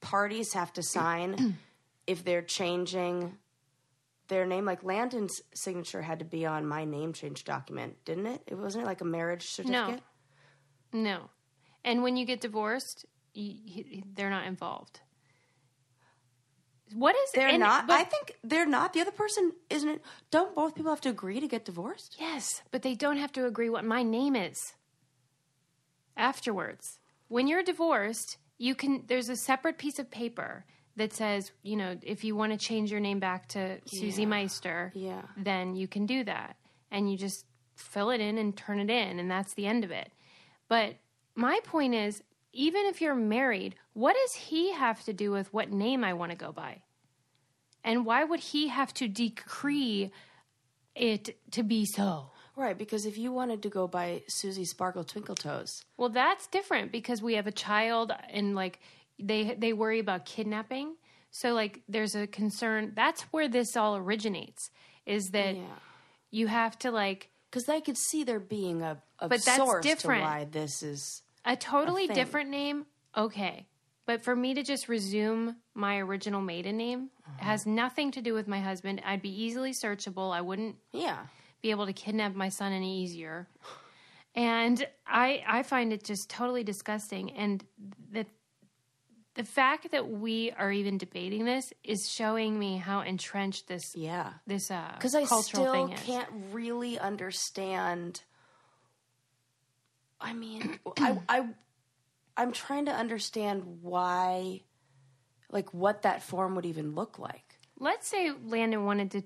[0.00, 1.56] parties have to sign
[2.06, 3.36] if they're changing
[4.28, 4.64] their name.
[4.64, 8.42] Like landon's signature had to be on my name change document didn't it?
[8.46, 10.02] It wasn't it like a marriage certificate?
[10.92, 11.30] No.
[11.84, 15.00] And when you get divorced, you, they're not involved.
[16.94, 20.02] What is they're and- not but- i think they're not the other person isn't it
[20.30, 23.46] don't both people have to agree to get divorced Yes, but they don't have to
[23.46, 24.74] agree what my name is.
[26.16, 29.04] Afterwards, when you're divorced, you can.
[29.06, 30.64] There's a separate piece of paper
[30.96, 34.90] that says, you know, if you want to change your name back to Susie Meister,
[34.96, 35.22] Yeah.
[35.36, 36.56] then you can do that,
[36.90, 39.92] and you just fill it in and turn it in, and that's the end of
[39.92, 40.10] it.
[40.66, 40.96] But
[41.36, 42.20] my point is,
[42.58, 46.32] even if you're married, what does he have to do with what name I want
[46.32, 46.82] to go by?
[47.84, 50.10] And why would he have to decree
[50.96, 52.30] it to be so?
[52.56, 56.90] Right, because if you wanted to go by Susie Sparkle Twinkle Toes, Well, that's different
[56.90, 58.80] because we have a child and like
[59.20, 60.96] they they worry about kidnapping.
[61.30, 62.92] So like there's a concern.
[62.96, 64.70] That's where this all originates.
[65.06, 65.62] Is that yeah,
[66.32, 70.24] you have to like because I could see there being a, a But that's different.
[70.24, 71.22] to why this is.
[71.52, 72.14] A totally thing.
[72.14, 72.86] different name.
[73.16, 73.66] Okay,
[74.06, 78.46] but for me to just resume my original maiden name has nothing to do with
[78.48, 79.02] my husband.
[79.04, 80.32] I'd be easily searchable.
[80.32, 81.18] I wouldn't Yeah,
[81.62, 83.48] be able to kidnap my son any easier.
[84.34, 87.64] And I I find it just totally disgusting and
[88.12, 88.26] the
[89.34, 94.32] the fact that we are even debating this is showing me how entrenched this yeah.
[94.46, 96.00] this uh Because I cultural still thing is.
[96.02, 98.22] can't really understand.
[100.20, 101.46] I mean, I, I,
[102.36, 104.62] I'm trying to understand why,
[105.50, 107.58] like, what that form would even look like.
[107.78, 109.22] Let's say Landon wanted to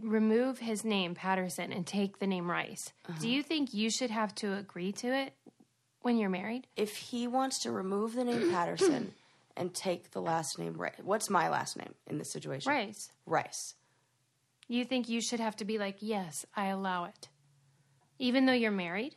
[0.00, 2.92] remove his name Patterson and take the name Rice.
[3.08, 3.18] Uh-huh.
[3.20, 5.32] Do you think you should have to agree to it
[6.02, 6.66] when you're married?
[6.76, 9.14] If he wants to remove the name Patterson
[9.56, 12.70] and take the last name Rice, what's my last name in this situation?
[12.70, 13.10] Rice.
[13.26, 13.74] Rice.
[14.68, 17.28] You think you should have to be like, "Yes, I allow it."
[18.18, 19.16] Even though you're married?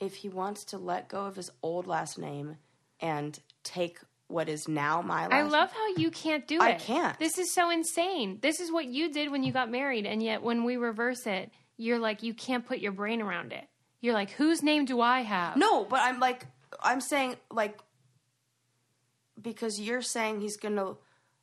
[0.00, 2.56] If he wants to let go of his old last name
[3.00, 3.98] and take
[4.28, 6.62] what is now my last name I love how you can't do it.
[6.62, 7.18] I can't.
[7.18, 8.38] This is so insane.
[8.40, 11.50] This is what you did when you got married, and yet when we reverse it,
[11.76, 13.66] you're like you can't put your brain around it.
[14.00, 15.56] You're like, whose name do I have?
[15.56, 16.46] No, but I'm like,
[16.82, 17.78] I'm saying like,
[19.40, 20.94] because you're saying he's gonna,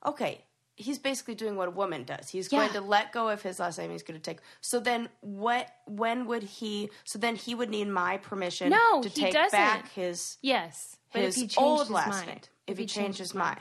[0.05, 0.43] okay,
[0.77, 2.29] he's basically doing what a woman does.
[2.29, 3.91] He's going to let go of his last name.
[3.91, 4.39] He's going to take.
[4.61, 5.67] So then, what?
[5.87, 6.89] When would he?
[7.03, 8.69] So then he would need my permission.
[8.69, 9.51] No, to he take doesn't.
[9.51, 12.39] back his Yes, but his if he old his last mind, name.
[12.67, 13.59] If, he changed his mind.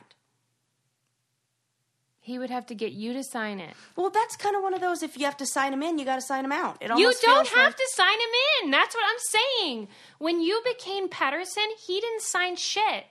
[2.20, 3.72] he would have to get you to sign it.
[3.94, 5.02] Well, that's kind of one of those.
[5.02, 6.76] If you have to sign him in, you got to sign him out.
[6.80, 8.70] It You don't have like- to sign him in.
[8.72, 9.88] That's what I'm saying.
[10.18, 13.04] When you became Patterson, he didn't sign shit.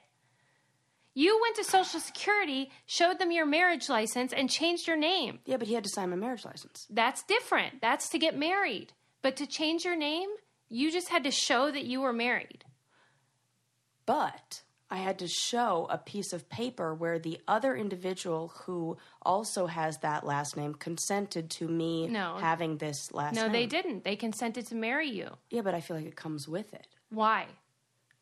[1.18, 5.40] You went to Social Security, showed them your marriage license, and changed your name.
[5.46, 6.86] Yeah, but he had to sign my marriage license.
[6.90, 7.82] That's different.
[7.82, 8.92] That's to get married.
[9.22, 10.30] But to change your name,
[10.70, 12.66] you just had to show that you were married.
[14.06, 14.62] But
[14.92, 19.98] I had to show a piece of paper where the other individual who also has
[20.00, 22.38] that last name consented to me No.
[22.40, 23.46] having this last name.
[23.46, 23.54] No, name.
[23.54, 24.04] they didn't.
[24.04, 25.30] They consented to marry you.
[25.50, 26.88] Yeah, but I feel like it comes with it.
[27.10, 27.48] Why?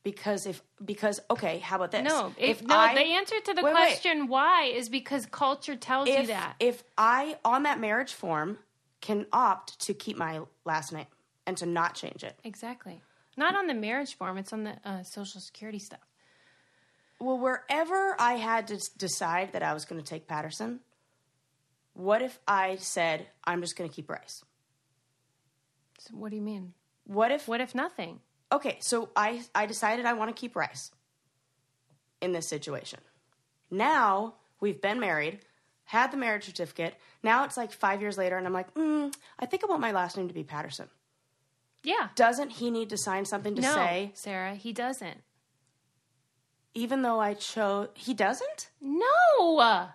[0.03, 2.03] Because if because okay, how about this?
[2.03, 2.75] No, if, if no.
[2.75, 3.85] I, the answer to the Wait, wait.
[3.85, 6.55] question why is because culture tells you that.
[6.59, 8.57] if I on that marriage form
[8.99, 11.05] can opt to keep my last name
[11.45, 12.37] and to not change it.
[12.43, 13.01] exactly.
[13.35, 14.37] Not on the marriage form.
[14.37, 16.05] It's on the uh, Social Security stuff.
[17.19, 20.81] Well, wherever I had to decide that I was going to take Patterson,
[21.93, 24.43] what if I said I'm just going to keep Rice?
[25.99, 26.73] So what do you mean?
[27.05, 28.19] What if What if nothing?
[28.53, 30.91] Okay, so I I decided I want to keep Rice
[32.21, 32.99] in this situation.
[33.69, 35.39] Now we've been married,
[35.85, 36.95] had the marriage certificate.
[37.21, 39.91] Now it's like five years later, and I'm like, mm, I think I want my
[39.91, 40.87] last name to be Patterson.
[41.83, 42.09] Yeah.
[42.15, 45.17] Doesn't he need to sign something to no, say, Sarah, he doesn't.
[46.73, 47.89] even though I chose?
[47.95, 48.69] He doesn't.
[48.81, 49.91] No,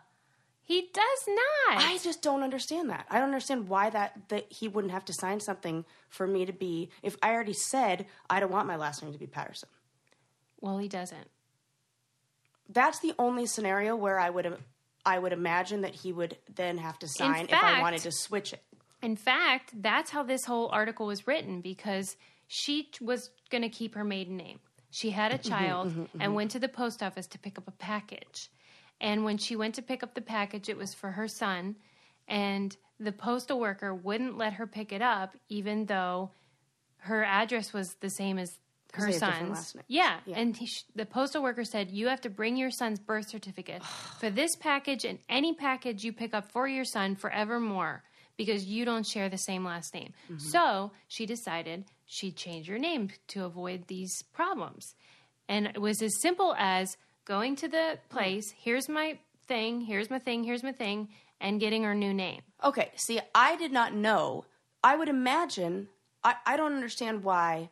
[0.69, 1.83] he does not.
[1.83, 3.07] I just don't understand that.
[3.11, 6.53] I don't understand why that that he wouldn't have to sign something for me to
[6.53, 6.91] be.
[7.03, 9.69] If I already said I don't want my last name to be Patterson.
[10.61, 11.29] well, he doesn't.
[12.69, 14.59] that's the only scenario where I would
[15.07, 18.53] I would imagine that he would then have to sign if I wanted to switch
[18.53, 18.63] it.
[19.01, 22.17] In fact, that's how this whole article was written because
[22.49, 24.59] she was going to keep her maiden name.
[24.91, 27.73] She had Mm-hmm, a child and went to the post office to pick up a
[27.73, 28.51] package.
[29.01, 31.77] And when she went to pick up the package, it was for her son.
[32.27, 36.33] And the postal worker wouldn't let her pick it up, even though
[36.99, 38.59] her address was the same as
[38.95, 39.77] her they have different son's.
[39.87, 40.19] Yeah.
[40.27, 40.39] Yeah.
[40.39, 43.85] And he, sh- the postal worker said, You have to bring your son's birth certificate
[44.19, 48.03] for this package and any package you pick up for your son forevermore
[48.37, 50.13] because you don't share the same last name.
[50.25, 50.39] Mm-hmm.
[50.39, 54.95] So she decided she'd change her name to avoid these problems.
[55.49, 56.97] And it was as simple as
[57.29, 61.09] going to the place, here's my thing, here's my thing, here's my thing,
[61.41, 62.41] and getting her new name.
[62.65, 64.47] Okay, see, I did not know.
[64.83, 65.89] I would imagine.
[66.25, 67.69] I, I don't understand why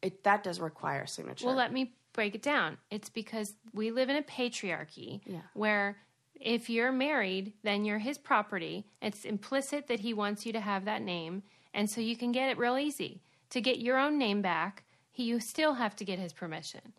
[0.00, 1.46] it that does require a signature.
[1.46, 2.78] Well, let me break it down.
[2.90, 5.40] It's because we live in a patriarchy Yeah.
[5.54, 5.96] where
[6.40, 8.84] if you're married, then you're his property.
[9.02, 11.42] It's implicit that he wants you to have that name.
[11.74, 13.20] and so you can get it real easy.
[13.50, 16.92] To get your own name back, he, you still have to get his permission.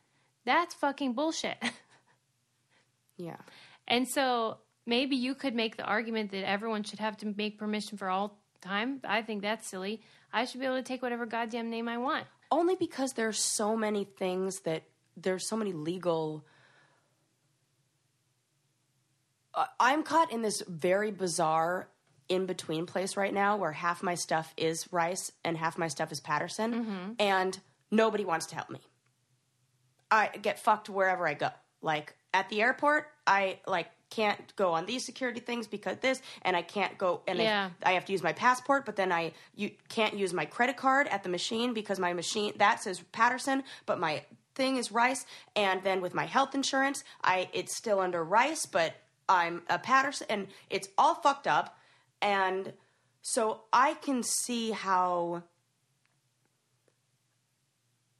[0.45, 1.57] That's fucking bullshit.
[3.17, 3.37] Yeah.
[3.87, 7.97] And so maybe you could make the argument that everyone should have to make permission
[7.97, 8.99] for all time.
[9.03, 10.01] I think that's silly.
[10.33, 12.25] I should be able to take whatever goddamn name I want.
[12.51, 14.83] Only because there's so many things that
[15.17, 16.45] there's so many legal.
[19.79, 21.87] I'm caught in this very bizarre
[22.27, 26.11] in between place right now where half my stuff is Rice and half my stuff
[26.11, 27.11] is Patterson, mm-hmm.
[27.19, 27.57] and
[27.91, 28.81] nobody wants to help me.
[30.11, 31.49] I get fucked wherever I go.
[31.81, 36.55] Like at the airport, I like can't go on these security things because this, and
[36.55, 37.69] I can't go and Yeah.
[37.83, 40.75] I, I have to use my passport, but then I you can't use my credit
[40.75, 44.23] card at the machine because my machine that says Patterson, but my
[44.53, 45.25] thing is Rice,
[45.55, 48.93] and then with my health insurance, I it's still under Rice, but
[49.29, 51.77] I'm a Patterson, and it's all fucked up,
[52.21, 52.73] and
[53.21, 55.43] so I can see how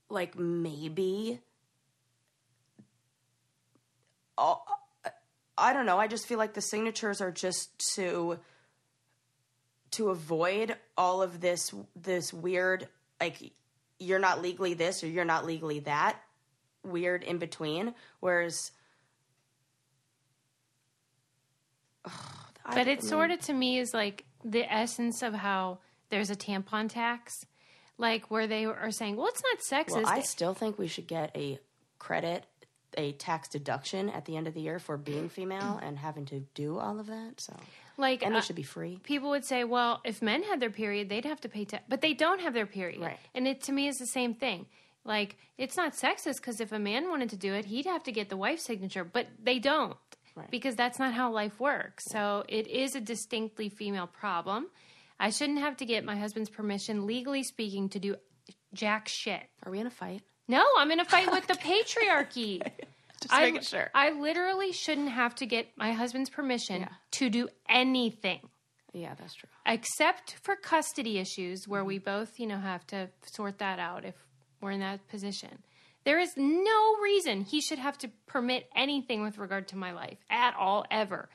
[0.10, 1.42] like maybe
[4.38, 4.62] oh,
[5.58, 6.00] I don't know.
[6.00, 8.40] I just feel like the signatures are just to
[9.92, 12.88] to avoid all of this this weird
[13.22, 13.54] like
[14.00, 16.20] you're not legally this or you're not legally that
[16.84, 17.94] weird in between.
[18.20, 18.72] Whereas,
[22.74, 25.80] But it sort of to me is like the essence of how
[26.10, 27.46] there's a tampon tax,
[27.98, 30.04] like where they are saying, well, it's not sexist.
[30.04, 31.60] well, I still think we should get a
[32.00, 32.46] credit,
[32.98, 36.40] a tax deduction at the end of the year for being female and having to
[36.54, 37.34] do all of that.
[37.40, 37.54] So,
[37.98, 39.00] like, and uh, it should be free.
[39.04, 42.02] people would say, well, if men had their period, they'd have to pay tax, but
[42.02, 43.02] they don't have their period.
[43.02, 43.20] Right.
[43.34, 44.66] And it to me is the same thing.
[45.04, 48.12] Like, it's not sexist because if a man wanted to do it, he'd have to
[48.12, 49.96] get the wife's signature, but they don't
[50.36, 50.52] Right.
[50.52, 52.04] because that's not how life works.
[52.10, 54.68] So it is a distinctly female problem.
[55.18, 58.16] I shouldn't have to get my husband's permission, legally speaking, to do
[58.74, 59.44] jack shit.
[59.64, 60.24] Are we in a fight?
[60.48, 62.62] No, I'm in a fight with the patriarchy.
[63.22, 63.90] Just I, making sure.
[63.96, 68.42] I literally shouldn't have to get my husband's permission to do anything
[68.96, 69.50] yeah, that's true.
[69.66, 71.88] except for custody issues where mm-hmm.
[71.88, 74.16] we both, you know, have to sort that out if
[74.62, 75.50] we're in that position.
[76.06, 80.20] There is no reason he should have to permit anything with regard to my life
[80.30, 81.30] at all, ever.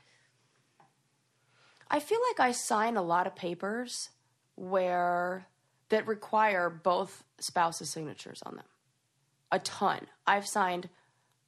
[1.91, 4.11] I feel like I sign a lot of papers
[4.55, 5.47] where
[5.91, 8.65] that require both spouses' signatures on them.
[9.53, 10.07] A ton.
[10.27, 10.89] I've signed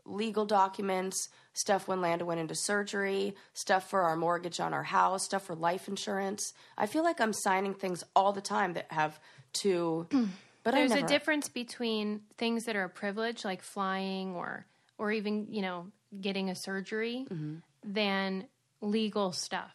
[0.05, 5.25] legal documents, stuff when Landon went into surgery, stuff for our mortgage on our house,
[5.25, 6.55] stuff for life insurance.
[6.77, 9.19] I feel like I'm signing things all the time that have
[9.55, 10.07] to.
[10.65, 14.65] But There's I a never, difference between things that are a privilege, like flying or
[14.97, 15.89] or even you know
[16.21, 17.57] getting a surgery, mm-hmm.
[17.83, 18.47] than
[18.81, 19.75] legal stuff.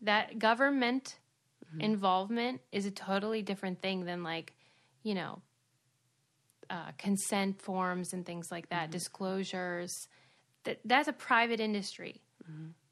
[0.00, 1.16] That government
[1.64, 1.80] mm-hmm.
[1.80, 4.52] involvement is a totally different thing than like
[5.04, 5.42] you know
[6.70, 10.08] uh, consent forms and things like that, disclosures.
[10.64, 12.22] That that's a private industry.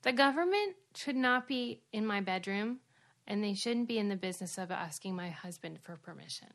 [0.03, 2.79] The government should not be in my bedroom,
[3.27, 6.49] and they shouldn't be in the business of asking my husband for permission.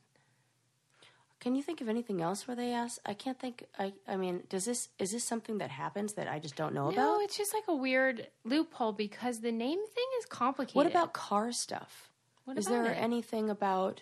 [1.42, 3.02] Can you think of anything else where they ask?
[3.06, 3.66] I can't think.
[3.78, 3.92] I.
[4.08, 6.92] I mean, does this is this something that happens that I just don't know No,
[6.92, 7.02] about?
[7.02, 10.76] No, it's just like a weird loophole because the name thing is complicated.
[10.76, 12.12] What about car stuff?
[12.46, 12.98] What Is there it?
[12.98, 14.02] anything about?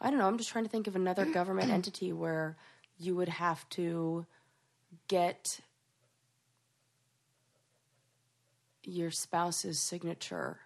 [0.00, 0.26] I don't know.
[0.26, 2.56] I'm just trying to think of another government entity where
[2.98, 4.26] you would have to
[5.08, 5.60] get
[8.82, 10.58] your spouse's signature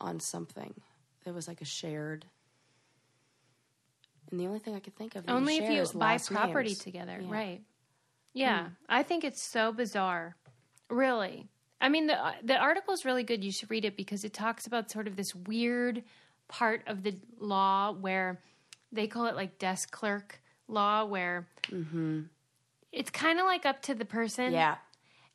[0.00, 0.74] on something.
[1.24, 2.26] There was like a shared.
[4.30, 6.78] And the only thing I could think of only if you is buy property names.
[6.78, 7.26] together, Yeah.
[7.26, 7.32] Hmm.
[7.32, 7.60] right?
[8.32, 10.36] Yeah, I think it's so bizarre.
[10.88, 11.48] Really,
[11.80, 13.42] I mean the the article is really good.
[13.42, 16.04] You should read it because it talks about sort of this weird
[16.50, 18.40] part of the law where
[18.92, 21.46] they call it like desk clerk law, where
[22.92, 24.46] it's kind of like up to the person.
[24.46, 24.54] Mm-hmm.
[24.54, 24.76] Yeah.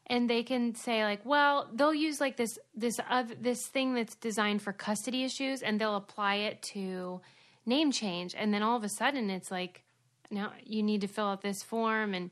[0.08, 4.16] and they can say like well they'll use like this this other this thing that's
[4.16, 7.22] designed for custody issues and they'll apply it to
[7.66, 9.82] name change and then all of a sudden it's like
[10.30, 12.30] now you need to fill out this form and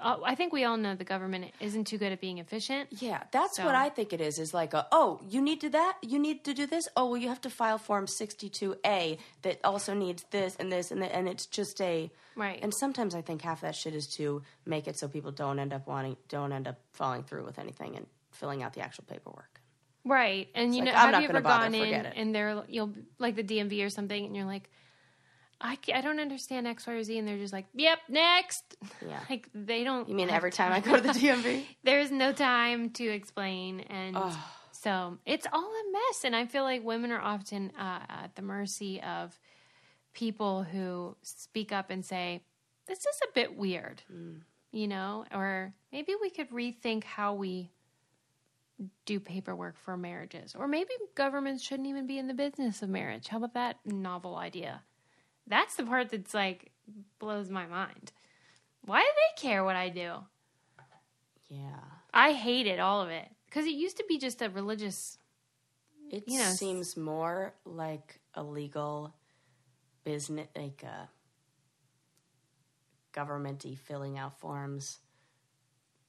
[0.00, 3.22] Uh, i think we all know the government isn't too good at being efficient Yeah,
[3.32, 4.38] that's So- what I think it is.
[4.38, 6.84] Is like, a, oh, you need to that, you need to do this.
[6.96, 11.02] Oh, well, you have to file Form 62A that also needs this and this and
[11.02, 12.58] that, and it's just a Right.
[12.62, 15.72] And sometimes I think half that shit is to make it so people don't end
[15.72, 19.60] up wanting, don't end up falling through with anything and filling out the actual paperwork.
[20.04, 22.62] right and you like, know I'm have not you ever bother, gone in and they're
[22.68, 24.68] you'll like the dmv or something and you're like
[25.64, 29.18] I, I don't understand X, Y, or Z, and they're just like, "Yep, next." Yeah.
[29.30, 30.06] like they don't.
[30.08, 31.64] You mean every time I go to the DMV?
[31.82, 34.14] There's no time to explain, and
[34.72, 36.24] So it's all a mess.
[36.24, 39.38] And I feel like women are often uh, at the mercy of
[40.12, 42.42] people who speak up and say,
[42.86, 44.02] this is a bit weird,
[44.70, 47.70] you know, or maybe we could rethink how we
[49.06, 50.54] do paperwork for marriages.
[50.54, 53.28] Or maybe governments shouldn't even be in the business of marriage.
[53.28, 54.82] How about that novel idea?
[55.46, 56.70] That's the part that's like
[57.18, 58.12] blows my mind.
[58.84, 60.12] Why do they care what I do?
[61.48, 61.80] Yeah.
[62.12, 65.18] I hated all of it because it used to be just a religious.
[66.10, 69.14] It You know, seems more like a legal
[70.04, 71.08] business, like a
[73.12, 74.98] governmenty filling out forms.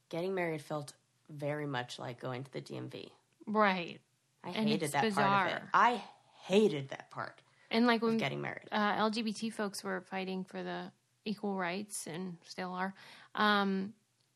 [0.08, 0.92] Getting married felt
[1.28, 3.10] very much like going to the DMV.
[3.46, 4.00] Right.
[4.44, 5.62] I And hated that part of it.
[5.74, 6.02] I
[6.44, 8.68] hated that part And like when getting married.
[8.72, 10.90] uh, LGBT folks were fighting for the
[11.24, 12.94] equal rights and still are,
[13.34, 13.92] um,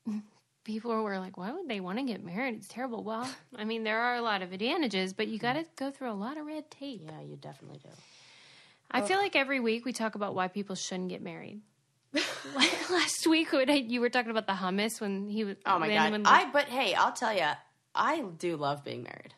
[0.64, 2.54] people were like, why would they want to get married?
[2.56, 3.02] It's terrible.
[3.04, 6.10] Well, I mean, there are a lot of advantages, but you got to go through
[6.10, 7.02] a lot of red tape.
[7.04, 7.90] Yeah, you definitely do.
[8.90, 11.60] I feel like every week we talk about why people shouldn't get married.
[12.90, 15.54] Last week when I, you were talking about the hummus when he was.
[15.64, 16.20] Oh my god!
[16.24, 17.46] I but hey, I'll tell you,
[17.94, 19.32] I do love being married.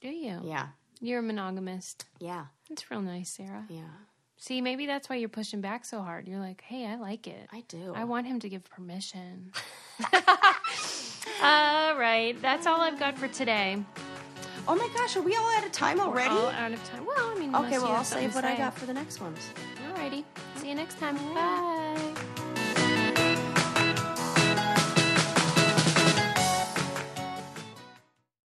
[0.00, 0.40] do you?
[0.42, 0.68] Yeah,
[1.00, 2.04] You're a monogamist.
[2.18, 3.64] yeah, It's real nice, Sarah.
[3.68, 3.82] yeah.
[4.38, 6.28] See, maybe that's why you're pushing back so hard.
[6.28, 7.48] You're like, hey, I like it.
[7.52, 7.94] I do.
[7.96, 9.50] I want him to give permission.
[11.42, 13.82] all right, that's all I've got for today.
[14.68, 16.34] Oh my gosh, are we all out of time already?
[16.34, 17.06] All out of time.
[17.06, 19.48] Well, I mean, okay, well I'll save what I got for the next ones.
[19.88, 20.24] Alrighty.
[20.56, 21.16] See you next time.
[21.32, 22.14] Bye.